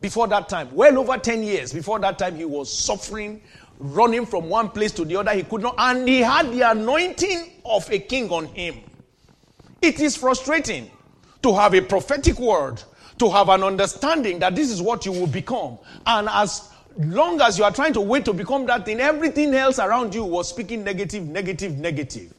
before 0.00 0.26
that 0.28 0.48
time. 0.48 0.68
Well 0.72 0.98
over 0.98 1.16
10 1.16 1.42
years 1.42 1.72
before 1.72 2.00
that 2.00 2.18
time, 2.18 2.34
he 2.34 2.44
was 2.44 2.72
suffering, 2.76 3.42
running 3.78 4.26
from 4.26 4.48
one 4.48 4.70
place 4.70 4.90
to 4.92 5.04
the 5.04 5.16
other. 5.16 5.32
He 5.32 5.44
could 5.44 5.62
not, 5.62 5.76
and 5.78 6.08
he 6.08 6.18
had 6.18 6.50
the 6.50 6.62
anointing 6.62 7.52
of 7.64 7.88
a 7.92 7.98
king 8.00 8.30
on 8.30 8.46
him. 8.46 8.80
It 9.80 10.00
is 10.00 10.16
frustrating 10.16 10.90
to 11.42 11.54
have 11.54 11.74
a 11.74 11.80
prophetic 11.80 12.40
word, 12.40 12.82
to 13.18 13.30
have 13.30 13.48
an 13.48 13.62
understanding 13.62 14.38
that 14.40 14.54
this 14.54 14.70
is 14.70 14.80
what 14.80 15.04
you 15.06 15.12
will 15.12 15.26
become. 15.26 15.78
And 16.06 16.28
as 16.30 16.70
long 16.98 17.40
as 17.40 17.58
you 17.58 17.64
are 17.64 17.72
trying 17.72 17.92
to 17.94 18.00
wait 18.00 18.24
to 18.24 18.32
become 18.32 18.66
that 18.66 18.84
thing, 18.84 19.00
everything 19.00 19.54
else 19.54 19.78
around 19.78 20.14
you 20.14 20.24
was 20.24 20.48
speaking 20.48 20.84
negative, 20.84 21.26
negative, 21.26 21.78
negative. 21.78 22.32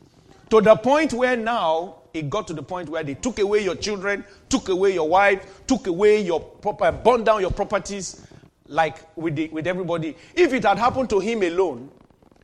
To 0.49 0.61
the 0.61 0.75
point 0.75 1.13
where 1.13 1.37
now 1.37 1.99
it 2.13 2.29
got 2.29 2.47
to 2.47 2.53
the 2.53 2.63
point 2.63 2.89
where 2.89 3.03
they 3.03 3.13
took 3.13 3.39
away 3.39 3.63
your 3.63 3.75
children, 3.75 4.25
took 4.49 4.69
away 4.69 4.93
your 4.93 5.07
wife, 5.07 5.61
took 5.67 5.87
away 5.87 6.21
your 6.21 6.39
proper, 6.39 6.91
burned 6.91 7.25
down 7.25 7.41
your 7.41 7.51
properties, 7.51 8.25
like 8.67 8.97
with, 9.15 9.35
the, 9.35 9.47
with 9.49 9.67
everybody. 9.67 10.15
If 10.33 10.53
it 10.53 10.63
had 10.63 10.77
happened 10.77 11.09
to 11.11 11.19
him 11.19 11.43
alone, 11.43 11.91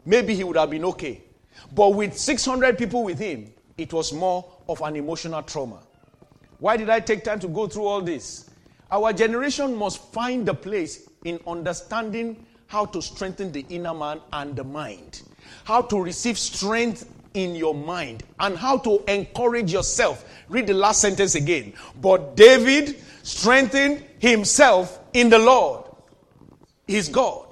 maybe 0.05 0.35
he 0.35 0.43
would 0.43 0.57
have 0.57 0.69
been 0.69 0.85
okay. 0.85 1.21
But 1.73 1.89
with 1.89 2.17
600 2.17 2.77
people 2.77 3.03
with 3.03 3.19
him, 3.19 3.51
it 3.77 3.91
was 3.91 4.13
more 4.13 4.45
of 4.69 4.81
an 4.81 4.95
emotional 4.95 5.41
trauma. 5.43 5.79
Why 6.65 6.77
did 6.77 6.89
I 6.89 6.99
take 6.99 7.23
time 7.23 7.39
to 7.41 7.47
go 7.47 7.67
through 7.67 7.85
all 7.85 8.01
this? 8.01 8.49
Our 8.89 9.13
generation 9.13 9.75
must 9.75 10.01
find 10.11 10.49
a 10.49 10.53
place 10.55 11.07
in 11.23 11.39
understanding 11.45 12.43
how 12.65 12.87
to 12.87 13.03
strengthen 13.03 13.51
the 13.51 13.63
inner 13.69 13.93
man 13.93 14.19
and 14.33 14.55
the 14.55 14.63
mind, 14.63 15.21
how 15.63 15.83
to 15.83 16.01
receive 16.01 16.39
strength 16.39 17.07
in 17.35 17.53
your 17.53 17.75
mind, 17.75 18.23
and 18.39 18.57
how 18.57 18.79
to 18.79 19.03
encourage 19.07 19.71
yourself. 19.71 20.25
Read 20.49 20.65
the 20.65 20.73
last 20.73 21.01
sentence 21.01 21.35
again. 21.35 21.71
But 22.01 22.35
David 22.35 22.99
strengthened 23.21 24.03
himself 24.17 24.99
in 25.13 25.29
the 25.29 25.37
Lord, 25.37 25.85
his 26.87 27.09
God. 27.09 27.45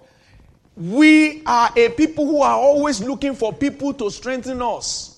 We 0.75 1.43
are 1.45 1.71
a 1.77 1.89
people 1.89 2.25
who 2.25 2.41
are 2.41 2.57
always 2.57 2.99
looking 2.99 3.35
for 3.35 3.53
people 3.53 3.93
to 3.93 4.09
strengthen 4.09 4.59
us. 4.59 5.12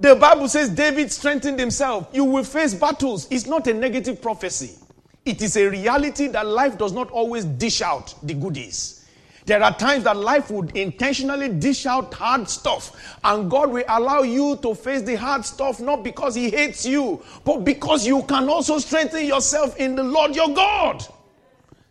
The 0.00 0.14
Bible 0.14 0.48
says 0.48 0.70
David 0.70 1.10
strengthened 1.10 1.58
himself. 1.58 2.08
You 2.12 2.24
will 2.24 2.44
face 2.44 2.72
battles. 2.72 3.26
It's 3.30 3.46
not 3.46 3.66
a 3.66 3.74
negative 3.74 4.22
prophecy. 4.22 4.76
It 5.24 5.42
is 5.42 5.56
a 5.56 5.68
reality 5.68 6.28
that 6.28 6.46
life 6.46 6.78
does 6.78 6.92
not 6.92 7.10
always 7.10 7.44
dish 7.44 7.82
out 7.82 8.14
the 8.22 8.34
goodies. 8.34 9.06
There 9.44 9.62
are 9.62 9.76
times 9.76 10.04
that 10.04 10.16
life 10.16 10.50
would 10.50 10.76
intentionally 10.76 11.48
dish 11.48 11.86
out 11.86 12.14
hard 12.14 12.48
stuff, 12.48 13.16
and 13.24 13.50
God 13.50 13.70
will 13.70 13.84
allow 13.88 14.20
you 14.20 14.56
to 14.58 14.74
face 14.74 15.02
the 15.02 15.16
hard 15.16 15.44
stuff 15.44 15.80
not 15.80 16.04
because 16.04 16.34
He 16.34 16.50
hates 16.50 16.84
you, 16.86 17.22
but 17.44 17.64
because 17.64 18.06
you 18.06 18.22
can 18.24 18.48
also 18.48 18.78
strengthen 18.78 19.26
yourself 19.26 19.76
in 19.78 19.96
the 19.96 20.02
Lord 20.02 20.36
your 20.36 20.54
God. 20.54 21.04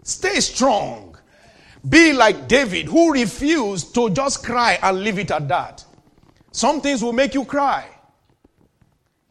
Stay 0.04 0.40
strong. 0.40 1.18
Be 1.90 2.14
like 2.14 2.48
David, 2.48 2.86
who 2.86 3.12
refused 3.12 3.94
to 3.96 4.12
just 4.12 4.46
cry 4.46 4.80
and 4.82 5.02
leave 5.02 5.20
it 5.20 5.32
at 5.32 5.48
that. 5.48 5.84
Some 6.52 6.80
things 6.80 7.04
will 7.04 7.14
make 7.14 7.34
you 7.34 7.44
cry. 7.44 7.88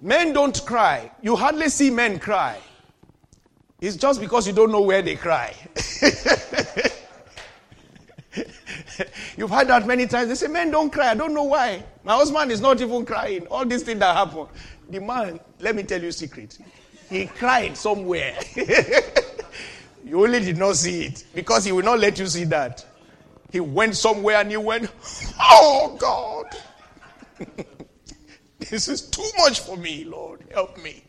Men 0.00 0.32
don't 0.32 0.64
cry. 0.64 1.10
You 1.22 1.36
hardly 1.36 1.68
see 1.68 1.90
men 1.90 2.18
cry. 2.18 2.58
It's 3.80 3.96
just 3.96 4.20
because 4.20 4.46
you 4.46 4.52
don't 4.52 4.70
know 4.72 4.80
where 4.80 5.02
they 5.02 5.16
cry. 5.16 5.54
You've 9.36 9.50
heard 9.50 9.68
that 9.68 9.86
many 9.86 10.06
times. 10.06 10.28
They 10.28 10.34
say, 10.34 10.48
Men 10.48 10.70
don't 10.70 10.90
cry. 10.90 11.10
I 11.10 11.14
don't 11.14 11.34
know 11.34 11.44
why. 11.44 11.84
My 12.04 12.14
husband 12.14 12.50
is 12.50 12.60
not 12.60 12.80
even 12.80 13.04
crying. 13.04 13.46
All 13.48 13.66
these 13.66 13.82
things 13.82 14.00
that 14.00 14.16
happen. 14.16 14.46
The 14.88 15.00
man, 15.00 15.40
let 15.60 15.74
me 15.74 15.82
tell 15.82 16.00
you 16.00 16.08
a 16.08 16.12
secret. 16.12 16.58
He 17.10 17.26
cried 17.26 17.76
somewhere. 17.76 18.38
you 20.04 20.22
only 20.24 20.40
did 20.40 20.56
not 20.56 20.76
see 20.76 21.04
it 21.04 21.24
because 21.34 21.64
he 21.64 21.72
will 21.72 21.84
not 21.84 21.98
let 21.98 22.18
you 22.18 22.26
see 22.26 22.44
that. 22.44 22.84
He 23.52 23.60
went 23.60 23.96
somewhere 23.96 24.36
and 24.36 24.50
he 24.50 24.56
went, 24.56 24.90
Oh 25.40 25.96
God. 25.98 26.46
This 28.70 28.88
is 28.88 29.02
too 29.02 29.28
much 29.38 29.60
for 29.60 29.76
me, 29.76 30.04
Lord. 30.04 30.40
Help 30.52 30.82
me. 30.82 31.04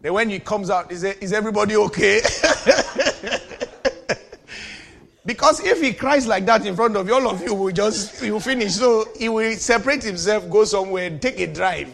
Then 0.00 0.12
when 0.12 0.28
he 0.28 0.38
comes 0.38 0.68
out, 0.68 0.90
he 0.90 0.98
says, 0.98 1.16
Is 1.16 1.32
everybody 1.32 1.76
okay? 1.76 2.20
because 5.26 5.64
if 5.64 5.80
he 5.80 5.94
cries 5.94 6.26
like 6.26 6.44
that 6.46 6.66
in 6.66 6.76
front 6.76 6.96
of 6.96 7.06
you, 7.06 7.14
all 7.14 7.30
of 7.30 7.42
you 7.42 7.54
will 7.54 7.72
just 7.72 8.22
you 8.22 8.38
finish. 8.38 8.74
So 8.74 9.08
he 9.18 9.30
will 9.30 9.56
separate 9.56 10.02
himself, 10.02 10.50
go 10.50 10.64
somewhere, 10.64 11.16
take 11.18 11.40
a 11.40 11.46
drive. 11.46 11.88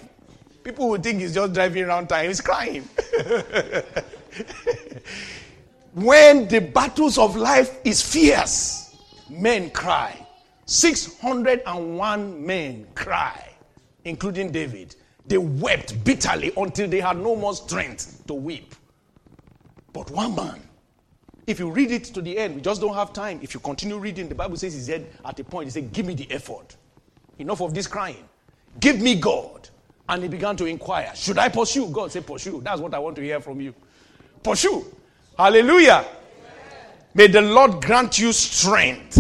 People 0.65 0.91
will 0.91 1.01
think 1.01 1.21
he's 1.21 1.35
just 1.35 1.53
driving 1.53 1.85
around 1.85 2.09
town. 2.09 2.27
He's 2.27 2.41
crying. 2.41 2.83
when 5.95 6.49
the 6.49 6.61
battles 6.61 7.17
of 7.17 7.37
life 7.37 7.79
is 7.85 8.03
fierce, 8.03 8.97
men 9.29 9.71
cry. 9.71 10.27
601 10.67 12.47
men 12.47 12.87
cry 12.95 13.50
including 14.05 14.51
David, 14.53 14.97
they 15.27 15.39
wept 15.39 16.03
bitterly 16.05 16.53
until 16.57 16.89
they 16.89 17.01
had 17.01 17.17
no 17.17 17.37
more 17.37 17.55
strength 17.55 18.27
to 18.27 18.35
weep. 18.35 18.75
But 19.93 20.11
one 20.11 20.35
man, 20.35 20.61
if 21.47 21.59
you 21.59 21.71
read 21.71 21.91
it 21.91 22.05
to 22.05 22.23
the 22.23 22.39
end, 22.39 22.55
we 22.55 22.61
just 22.61 22.81
don't 22.81 22.95
have 22.95 23.13
time. 23.13 23.41
If 23.43 23.55
you 23.55 23.61
continue 23.61 23.99
reading, 23.99 24.29
the 24.29 24.35
Bible 24.35 24.57
says 24.57 24.75
he 24.75 24.81
said 24.81 25.07
at 25.25 25.39
a 25.41 25.45
point, 25.45 25.67
he 25.67 25.71
said, 25.71 25.93
Give 25.93 26.07
me 26.07 26.15
the 26.15 26.25
ephod. 26.25 26.75
Enough 27.39 27.61
of 27.63 27.75
this 27.75 27.87
crying. 27.87 28.29
Give 28.79 29.01
me 29.01 29.17
God. 29.17 29.69
And 30.09 30.23
he 30.23 30.29
began 30.29 30.57
to 30.57 30.67
inquire, 30.67 31.13
Should 31.15 31.39
I 31.39 31.49
pursue? 31.49 31.89
God 31.89 32.13
said, 32.13 32.27
Pursue. 32.27 32.61
That's 32.61 32.81
what 32.81 32.95
I 32.95 32.99
want 32.99 33.17
to 33.17 33.23
hear 33.23 33.41
from 33.41 33.61
you. 33.61 33.75
Pursue. 34.43 34.85
Hallelujah. 35.37 36.05
May 37.15 37.27
the 37.27 37.41
Lord 37.41 37.83
grant 37.83 38.19
you 38.19 38.33
strength 38.33 39.19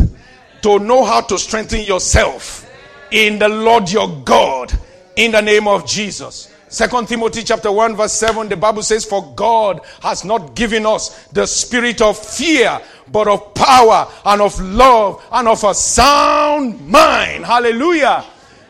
to 0.63 0.79
know 0.79 1.05
how 1.05 1.21
to 1.23 1.39
strengthen 1.39 1.81
yourself 1.81 2.70
in 3.11 3.39
the 3.39 3.49
Lord 3.49 3.91
your 3.91 4.09
God 4.25 4.73
in 5.17 5.33
the 5.33 5.41
name 5.41 5.67
of 5.69 5.87
Jesus. 5.87 6.55
Second 6.69 7.09
Timothy 7.09 7.43
chapter 7.43 7.73
1 7.73 7.97
verse 7.97 8.13
7 8.13 8.49
the 8.49 8.57
Bible 8.57 8.83
says 8.83 9.05
for 9.05 9.35
God 9.35 9.81
has 10.03 10.25
not 10.25 10.55
given 10.55 10.87
us 10.87 11.27
the 11.29 11.47
spirit 11.47 12.01
of 12.01 12.17
fear 12.17 12.81
but 13.11 13.27
of 13.27 13.55
power 13.55 14.09
and 14.25 14.41
of 14.41 14.59
love 14.61 15.25
and 15.33 15.49
of 15.49 15.65
a 15.65 15.75
sound 15.75 16.87
mind. 16.89 17.45
Hallelujah. 17.45 18.25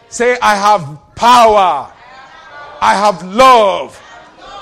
Say 0.08 0.38
I 0.40 0.56
have 0.56 0.98
power. 1.14 1.92
I 2.80 2.94
have 2.94 3.22
love. 3.22 4.00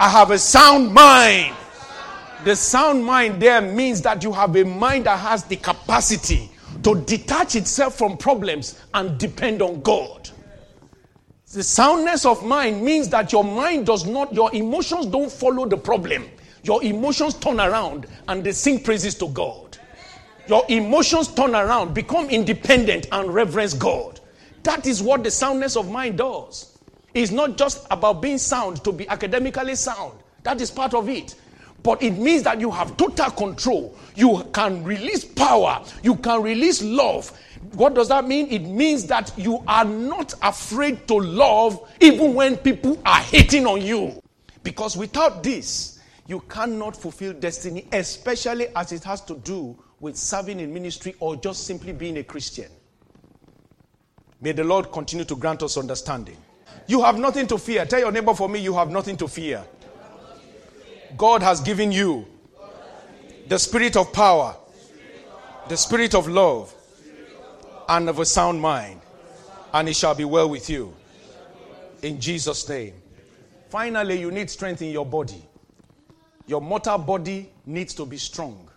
I 0.00 0.08
have 0.08 0.32
a 0.32 0.38
sound 0.38 0.92
mind. 0.92 1.54
The 2.44 2.56
sound 2.56 3.04
mind 3.04 3.40
there 3.40 3.60
means 3.60 4.02
that 4.02 4.22
you 4.24 4.32
have 4.32 4.56
a 4.56 4.64
mind 4.64 5.06
that 5.06 5.18
has 5.18 5.44
the 5.44 5.56
capacity 5.56 6.50
to 6.82 7.00
detach 7.02 7.56
itself 7.56 7.96
from 7.96 8.16
problems 8.16 8.80
and 8.94 9.18
depend 9.18 9.62
on 9.62 9.80
God. 9.82 10.30
The 11.52 11.62
soundness 11.62 12.26
of 12.26 12.44
mind 12.44 12.82
means 12.82 13.08
that 13.08 13.32
your 13.32 13.42
mind 13.44 13.86
does 13.86 14.06
not, 14.06 14.34
your 14.34 14.54
emotions 14.54 15.06
don't 15.06 15.32
follow 15.32 15.66
the 15.66 15.78
problem. 15.78 16.28
Your 16.62 16.82
emotions 16.84 17.34
turn 17.34 17.58
around 17.58 18.06
and 18.28 18.44
they 18.44 18.52
sing 18.52 18.82
praises 18.82 19.14
to 19.16 19.28
God. 19.28 19.78
Your 20.46 20.64
emotions 20.68 21.28
turn 21.28 21.54
around, 21.54 21.94
become 21.94 22.28
independent, 22.30 23.06
and 23.12 23.32
reverence 23.32 23.74
God. 23.74 24.20
That 24.62 24.86
is 24.86 25.02
what 25.02 25.24
the 25.24 25.30
soundness 25.30 25.76
of 25.76 25.90
mind 25.90 26.18
does. 26.18 26.78
It's 27.14 27.30
not 27.30 27.56
just 27.56 27.86
about 27.90 28.20
being 28.20 28.38
sound 28.38 28.84
to 28.84 28.92
be 28.92 29.08
academically 29.08 29.74
sound, 29.74 30.18
that 30.42 30.60
is 30.60 30.70
part 30.70 30.94
of 30.94 31.08
it 31.08 31.34
but 31.82 32.02
it 32.02 32.12
means 32.12 32.42
that 32.42 32.60
you 32.60 32.70
have 32.70 32.96
total 32.96 33.30
control. 33.30 33.96
You 34.14 34.48
can 34.52 34.82
release 34.84 35.24
power, 35.24 35.84
you 36.02 36.16
can 36.16 36.42
release 36.42 36.82
love. 36.82 37.30
What 37.72 37.94
does 37.94 38.08
that 38.08 38.26
mean? 38.26 38.48
It 38.50 38.60
means 38.62 39.06
that 39.06 39.32
you 39.36 39.62
are 39.66 39.84
not 39.84 40.34
afraid 40.42 41.06
to 41.08 41.14
love 41.14 41.80
even 42.00 42.34
when 42.34 42.56
people 42.56 43.00
are 43.04 43.20
hating 43.20 43.66
on 43.66 43.82
you. 43.82 44.22
Because 44.62 44.96
without 44.96 45.42
this, 45.42 46.00
you 46.26 46.40
cannot 46.40 46.96
fulfill 46.96 47.32
destiny, 47.32 47.86
especially 47.92 48.68
as 48.76 48.92
it 48.92 49.02
has 49.04 49.20
to 49.22 49.36
do 49.38 49.76
with 50.00 50.16
serving 50.16 50.60
in 50.60 50.72
ministry 50.72 51.14
or 51.20 51.36
just 51.36 51.66
simply 51.66 51.92
being 51.92 52.18
a 52.18 52.22
Christian. 52.22 52.70
May 54.40 54.52
the 54.52 54.62
Lord 54.62 54.92
continue 54.92 55.24
to 55.24 55.34
grant 55.34 55.62
us 55.62 55.76
understanding. 55.76 56.36
You 56.86 57.02
have 57.02 57.18
nothing 57.18 57.46
to 57.48 57.58
fear. 57.58 57.84
Tell 57.86 57.98
your 57.98 58.12
neighbor 58.12 58.34
for 58.34 58.48
me, 58.48 58.60
you 58.60 58.74
have 58.74 58.90
nothing 58.90 59.16
to 59.16 59.26
fear. 59.28 59.64
God 61.16 61.42
has 61.42 61.60
given 61.60 61.90
you 61.92 62.26
the 63.46 63.58
spirit 63.58 63.96
of 63.96 64.12
power, 64.12 64.56
the 65.68 65.76
spirit 65.76 66.14
of 66.14 66.28
love, 66.28 66.74
and 67.88 68.08
of 68.08 68.18
a 68.18 68.26
sound 68.26 68.60
mind, 68.60 69.00
and 69.72 69.88
it 69.88 69.96
shall 69.96 70.14
be 70.14 70.24
well 70.24 70.48
with 70.48 70.68
you. 70.68 70.94
In 72.02 72.20
Jesus' 72.20 72.68
name. 72.68 72.94
Finally, 73.70 74.20
you 74.20 74.30
need 74.30 74.48
strength 74.50 74.82
in 74.82 74.90
your 74.90 75.06
body. 75.06 75.42
Your 76.46 76.60
mortal 76.60 76.98
body 76.98 77.50
needs 77.66 77.94
to 77.94 78.06
be 78.06 78.16
strong. 78.16 78.68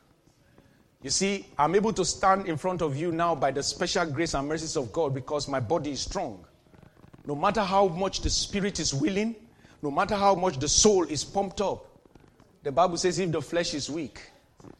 You 1.01 1.09
see, 1.09 1.47
I'm 1.57 1.75
able 1.75 1.93
to 1.93 2.05
stand 2.05 2.47
in 2.47 2.57
front 2.57 2.81
of 2.81 2.95
you 2.95 3.11
now 3.11 3.33
by 3.33 3.51
the 3.51 3.63
special 3.63 4.05
grace 4.05 4.33
and 4.33 4.47
mercies 4.47 4.75
of 4.75 4.91
God 4.93 5.13
because 5.13 5.47
my 5.47 5.59
body 5.59 5.91
is 5.91 6.01
strong. 6.01 6.45
No 7.25 7.35
matter 7.35 7.61
how 7.61 7.87
much 7.87 8.21
the 8.21 8.29
spirit 8.29 8.79
is 8.79 8.93
willing, 8.93 9.35
no 9.81 9.89
matter 9.89 10.15
how 10.15 10.35
much 10.35 10.59
the 10.59 10.67
soul 10.67 11.03
is 11.05 11.23
pumped 11.23 11.61
up, 11.61 11.85
the 12.63 12.71
Bible 12.71 12.97
says 12.97 13.17
if 13.19 13.31
the 13.31 13.41
flesh 13.41 13.73
is 13.73 13.89
weak, 13.89 14.21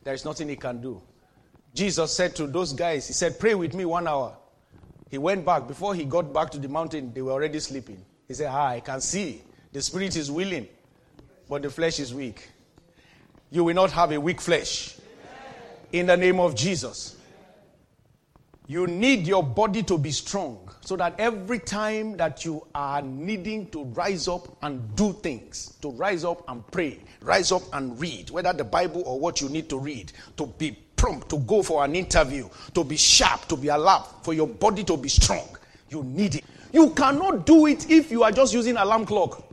there 0.04 0.14
is 0.14 0.26
nothing 0.26 0.50
he 0.50 0.56
can 0.56 0.82
do. 0.82 1.02
Jesus 1.74 2.16
said 2.16 2.36
to 2.36 2.48
those 2.48 2.74
guys, 2.74 3.08
He 3.08 3.14
said, 3.14 3.40
Pray 3.40 3.56
with 3.56 3.74
me 3.74 3.86
one 3.86 4.08
hour. 4.08 4.36
He 5.10 5.18
went 5.18 5.46
back. 5.46 5.68
Before 5.68 5.96
he 5.96 6.06
got 6.06 6.34
back 6.34 6.52
to 6.52 6.58
the 6.58 6.68
mountain, 6.68 7.14
they 7.14 7.22
were 7.22 7.32
already 7.32 7.60
sleeping. 7.60 8.04
He 8.28 8.34
said, 8.34 8.50
Ah, 8.52 8.68
I 8.68 8.80
can 8.80 9.02
see. 9.02 9.42
The 9.72 9.82
spirit 9.82 10.16
is 10.16 10.30
willing, 10.30 10.68
but 11.50 11.62
the 11.62 11.70
flesh 11.70 12.00
is 12.00 12.14
weak. 12.14 12.50
You 13.50 13.64
will 13.64 13.74
not 13.74 13.92
have 13.92 14.12
a 14.12 14.20
weak 14.20 14.42
flesh. 14.42 14.98
In 15.92 16.06
the 16.06 16.18
name 16.18 16.40
of 16.40 16.56
Jesus. 16.56 17.18
You 18.68 18.88
need 18.88 19.28
your 19.28 19.44
body 19.44 19.84
to 19.84 19.98
be 19.98 20.12
strong 20.12 20.71
so 20.84 20.96
that 20.96 21.16
every 21.20 21.60
time 21.60 22.18
that 22.18 22.44
you 22.44 22.66
are 22.74 23.02
needing 23.02 23.70
to 23.70 23.84
rise 23.86 24.28
up 24.28 24.48
and 24.64 24.96
do 24.96 25.14
things, 25.14 25.78
to 25.82 25.92
rise 25.92 26.24
up 26.24 26.44
and 26.50 26.66
pray, 26.72 27.00
rise 27.22 27.52
up 27.52 27.62
and 27.74 28.00
read, 28.00 28.30
whether 28.32 28.52
the 28.52 28.64
Bible 28.64 29.04
or 29.06 29.20
what 29.20 29.42
you 29.42 29.50
need 29.50 29.70
to 29.70 29.78
read, 29.78 30.12
to 30.38 30.48
be 30.48 30.72
prompt, 30.96 31.30
to 31.30 31.38
go 31.40 31.62
for 31.62 31.84
an 31.86 31.96
interview, 31.96 32.50
to 32.74 32.84
be 32.84 32.98
sharp, 32.98 33.48
to 33.48 33.56
be 33.56 33.68
alert, 33.68 34.06
for 34.24 34.34
your 34.34 34.48
body 34.48 34.84
to 34.84 34.98
be 34.98 35.08
strong, 35.08 35.48
you 35.90 36.04
need 36.04 36.36
it. 36.36 36.46
You 36.74 36.90
cannot 36.92 37.46
do 37.46 37.68
it 37.68 37.90
if 37.90 38.12
you 38.12 38.24
are 38.24 38.32
just 38.32 38.54
using 38.54 38.76
alarm 38.78 39.06
clock. 39.06 39.44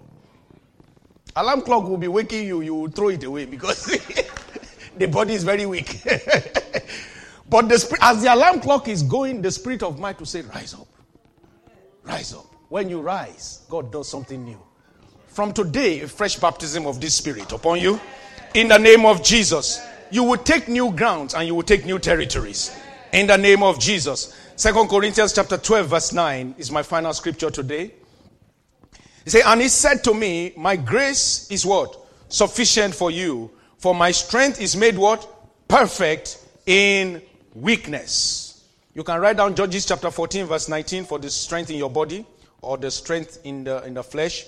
Alarm 1.37 1.61
clock 1.63 1.85
will 1.85 1.99
be 1.99 2.09
waking 2.09 2.47
you, 2.47 2.63
you 2.63 2.75
will 2.75 2.91
throw 2.91 3.11
it 3.11 3.23
away 3.23 3.45
because 3.45 3.85
the 4.97 5.07
body 5.07 5.35
is 5.35 5.45
very 5.45 5.67
weak. 5.67 6.01
but 7.49 7.69
the, 7.69 7.99
as 8.01 8.23
the 8.23 8.33
alarm 8.33 8.61
clock 8.61 8.89
is 8.89 9.03
going, 9.03 9.43
the 9.43 9.51
spirit 9.51 9.83
of 9.83 9.99
might 10.01 10.19
will 10.19 10.27
say, 10.27 10.41
Rise 10.41 10.75
up. 10.75 10.88
Rise 12.09 12.33
up. 12.33 12.47
When 12.71 12.89
you 12.89 13.01
rise, 13.01 13.61
God 13.69 13.93
does 13.93 14.09
something 14.09 14.43
new. 14.43 14.59
From 15.29 15.53
today, 15.53 16.01
a 16.01 16.09
fresh 16.09 16.37
baptism 16.37 16.87
of 16.87 17.01
this 17.01 17.15
spirit 17.15 17.53
upon 17.53 17.81
you. 17.81 18.01
In 18.55 18.69
the 18.69 18.79
name 18.79 19.05
of 19.05 19.23
Jesus, 19.23 19.81
you 20.11 20.25
will 20.25 20.39
take 20.39 20.69
new 20.69 20.91
grounds 20.91 21.35
and 21.35 21.47
you 21.47 21.55
will 21.55 21.63
take 21.63 21.85
new 21.85 21.99
territories. 21.99 22.75
In 23.13 23.27
the 23.27 23.37
name 23.37 23.63
of 23.63 23.79
Jesus. 23.79 24.35
Second 24.57 24.89
Corinthians 24.89 25.35
chapter 25.35 25.59
12, 25.59 25.87
verse 25.87 26.13
9 26.13 26.55
is 26.59 26.71
my 26.71 26.83
final 26.83 27.13
scripture 27.13 27.51
today. 27.51 27.93
He 29.25 29.31
said, 29.31 29.43
And 29.45 29.61
he 29.61 29.69
said 29.69 30.03
to 30.05 30.15
me, 30.15 30.55
My 30.57 30.77
grace 30.77 31.51
is 31.51 31.67
what? 31.67 31.95
Sufficient 32.29 32.95
for 32.95 33.11
you, 33.11 33.51
for 33.77 33.95
my 33.95 34.11
strength 34.11 34.61
is 34.61 34.77
made 34.77 34.97
what? 34.97 35.29
Perfect 35.69 36.43
in 36.67 37.21
weakness. 37.55 38.48
You 38.95 39.05
can 39.05 39.21
write 39.21 39.37
down 39.37 39.55
Judges 39.55 39.87
chapter 39.87 40.11
14, 40.11 40.47
verse 40.47 40.69
19 40.69 41.05
for 41.05 41.19
the 41.19 41.31
strength 41.31 41.71
in 41.71 41.77
your 41.77 41.91
body 41.91 42.25
or 42.63 42.77
the 42.77 42.91
strength 42.91 43.41
in 43.45 43.65
the, 43.65 43.85
in 43.85 43.95
the 43.95 44.03
flesh. 44.03 44.47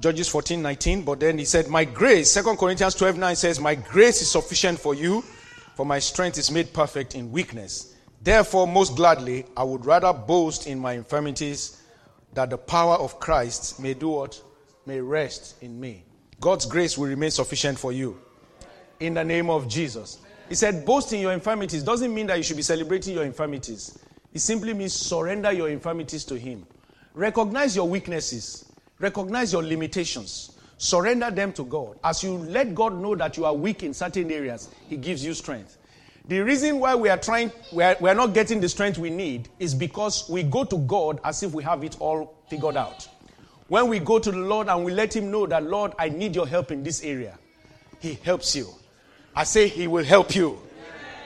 Judges 0.00 0.28
14, 0.28 0.60
19. 0.62 1.02
But 1.02 1.20
then 1.20 1.38
he 1.38 1.44
said, 1.44 1.68
My 1.68 1.84
grace, 1.84 2.32
2 2.34 2.56
Corinthians 2.56 2.94
12, 2.94 3.18
9 3.18 3.36
says, 3.36 3.60
My 3.60 3.74
grace 3.74 4.22
is 4.22 4.30
sufficient 4.30 4.78
for 4.78 4.94
you, 4.94 5.22
for 5.76 5.84
my 5.86 5.98
strength 5.98 6.38
is 6.38 6.50
made 6.50 6.72
perfect 6.72 7.14
in 7.14 7.30
weakness. 7.30 7.94
Therefore, 8.22 8.66
most 8.66 8.96
gladly, 8.96 9.44
I 9.56 9.64
would 9.64 9.84
rather 9.84 10.12
boast 10.12 10.66
in 10.66 10.78
my 10.78 10.94
infirmities 10.94 11.82
that 12.32 12.50
the 12.50 12.58
power 12.58 12.94
of 12.94 13.20
Christ 13.20 13.78
may 13.80 13.94
do 13.94 14.08
what? 14.08 14.40
May 14.86 15.00
rest 15.00 15.62
in 15.62 15.78
me. 15.78 16.04
God's 16.40 16.66
grace 16.66 16.98
will 16.98 17.08
remain 17.08 17.30
sufficient 17.30 17.78
for 17.78 17.92
you. 17.92 18.18
In 19.00 19.14
the 19.14 19.24
name 19.24 19.50
of 19.50 19.68
Jesus. 19.68 20.18
He 20.48 20.54
said, 20.54 20.84
boast 20.84 21.12
in 21.12 21.20
your 21.20 21.32
infirmities 21.32 21.82
doesn't 21.82 22.12
mean 22.12 22.26
that 22.26 22.36
you 22.36 22.42
should 22.42 22.56
be 22.56 22.62
celebrating 22.62 23.14
your 23.14 23.24
infirmities. 23.24 23.98
It 24.32 24.40
simply 24.40 24.74
means 24.74 24.92
surrender 24.92 25.52
your 25.52 25.68
infirmities 25.68 26.24
to 26.24 26.38
Him. 26.38 26.66
Recognize 27.14 27.76
your 27.76 27.88
weaknesses, 27.88 28.64
recognize 28.98 29.52
your 29.52 29.62
limitations, 29.62 30.58
surrender 30.76 31.30
them 31.30 31.52
to 31.52 31.64
God. 31.64 31.98
As 32.02 32.22
you 32.22 32.32
let 32.34 32.74
God 32.74 33.00
know 33.00 33.14
that 33.14 33.36
you 33.36 33.44
are 33.44 33.54
weak 33.54 33.82
in 33.82 33.94
certain 33.94 34.30
areas, 34.30 34.68
He 34.88 34.96
gives 34.96 35.24
you 35.24 35.32
strength. 35.34 35.78
The 36.26 36.40
reason 36.40 36.80
why 36.80 36.94
we 36.94 37.08
are 37.10 37.18
trying, 37.18 37.52
we 37.72 37.82
are, 37.84 37.96
we 38.00 38.10
are 38.10 38.14
not 38.14 38.34
getting 38.34 38.60
the 38.60 38.68
strength 38.68 38.98
we 38.98 39.10
need 39.10 39.48
is 39.58 39.74
because 39.74 40.28
we 40.28 40.42
go 40.42 40.64
to 40.64 40.78
God 40.78 41.20
as 41.22 41.42
if 41.42 41.52
we 41.52 41.62
have 41.62 41.84
it 41.84 41.96
all 42.00 42.34
figured 42.48 42.76
out. 42.76 43.08
When 43.68 43.88
we 43.88 43.98
go 43.98 44.18
to 44.18 44.30
the 44.30 44.38
Lord 44.38 44.68
and 44.68 44.84
we 44.84 44.92
let 44.92 45.14
Him 45.14 45.30
know 45.30 45.46
that, 45.46 45.62
Lord, 45.62 45.92
I 45.98 46.08
need 46.08 46.34
your 46.34 46.46
help 46.46 46.70
in 46.70 46.82
this 46.82 47.02
area, 47.04 47.38
He 48.00 48.14
helps 48.14 48.56
you. 48.56 48.68
I 49.36 49.44
say 49.44 49.68
He 49.68 49.86
will 49.86 50.04
help 50.04 50.34
you 50.34 50.58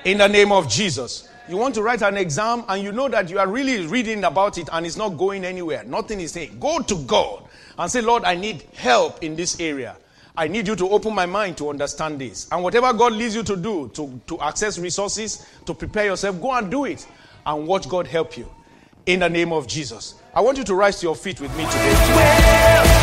in 0.05 0.19
the 0.19 0.29
name 0.29 0.53
of 0.53 0.69
Jesus. 0.69 1.29
You 1.49 1.57
want 1.57 1.75
to 1.77 1.83
write 1.83 2.03
an 2.03 2.17
exam 2.17 2.65
and 2.69 2.83
you 2.83 2.93
know 2.93 3.09
that 3.09 3.31
you 3.31 3.39
are 3.39 3.49
really 3.49 3.87
reading 3.87 4.25
about 4.25 4.59
it 4.59 4.69
and 4.71 4.85
it's 4.85 4.97
not 4.97 5.11
going 5.17 5.45
anywhere. 5.45 5.83
Nothing 5.85 6.21
is 6.21 6.33
saying. 6.33 6.59
Go 6.61 6.81
to 6.81 6.95
God 7.07 7.45
and 7.79 7.91
say, 7.91 8.03
Lord, 8.03 8.25
I 8.25 8.35
need 8.35 8.65
help 8.75 9.23
in 9.23 9.35
this 9.35 9.59
area. 9.59 9.97
I 10.37 10.47
need 10.47 10.69
you 10.69 10.77
to 10.77 10.89
open 10.91 11.15
my 11.15 11.27
mind 11.27 11.57
to 11.59 11.71
understand 11.71 12.21
this. 12.21 12.49
And 12.53 12.63
whatever 12.63 12.93
God 12.93 13.13
leads 13.13 13.35
you 13.35 13.43
to 13.45 13.57
do, 13.57 13.89
to, 13.95 14.21
to 14.27 14.41
access 14.41 14.79
resources, 14.79 15.47
to 15.65 15.75
prepare 15.75 16.05
yourself, 16.05 16.41
go 16.41 16.53
and 16.53 16.71
do 16.71 16.85
it 16.85 17.07
and 17.47 17.67
watch 17.67 17.89
God 17.89 18.07
help 18.07 18.37
you 18.37 18.49
in 19.07 19.21
the 19.21 19.29
name 19.29 19.53
of 19.53 19.67
Jesus. 19.67 20.15
I 20.35 20.43
want 20.43 20.59
you 20.59 20.65
to 20.65 20.75
rise 20.75 21.01
to 21.01 21.07
your 21.07 21.17
feet 21.17 21.41
with 21.41 21.57
me 21.57 21.65
today. 21.65 22.98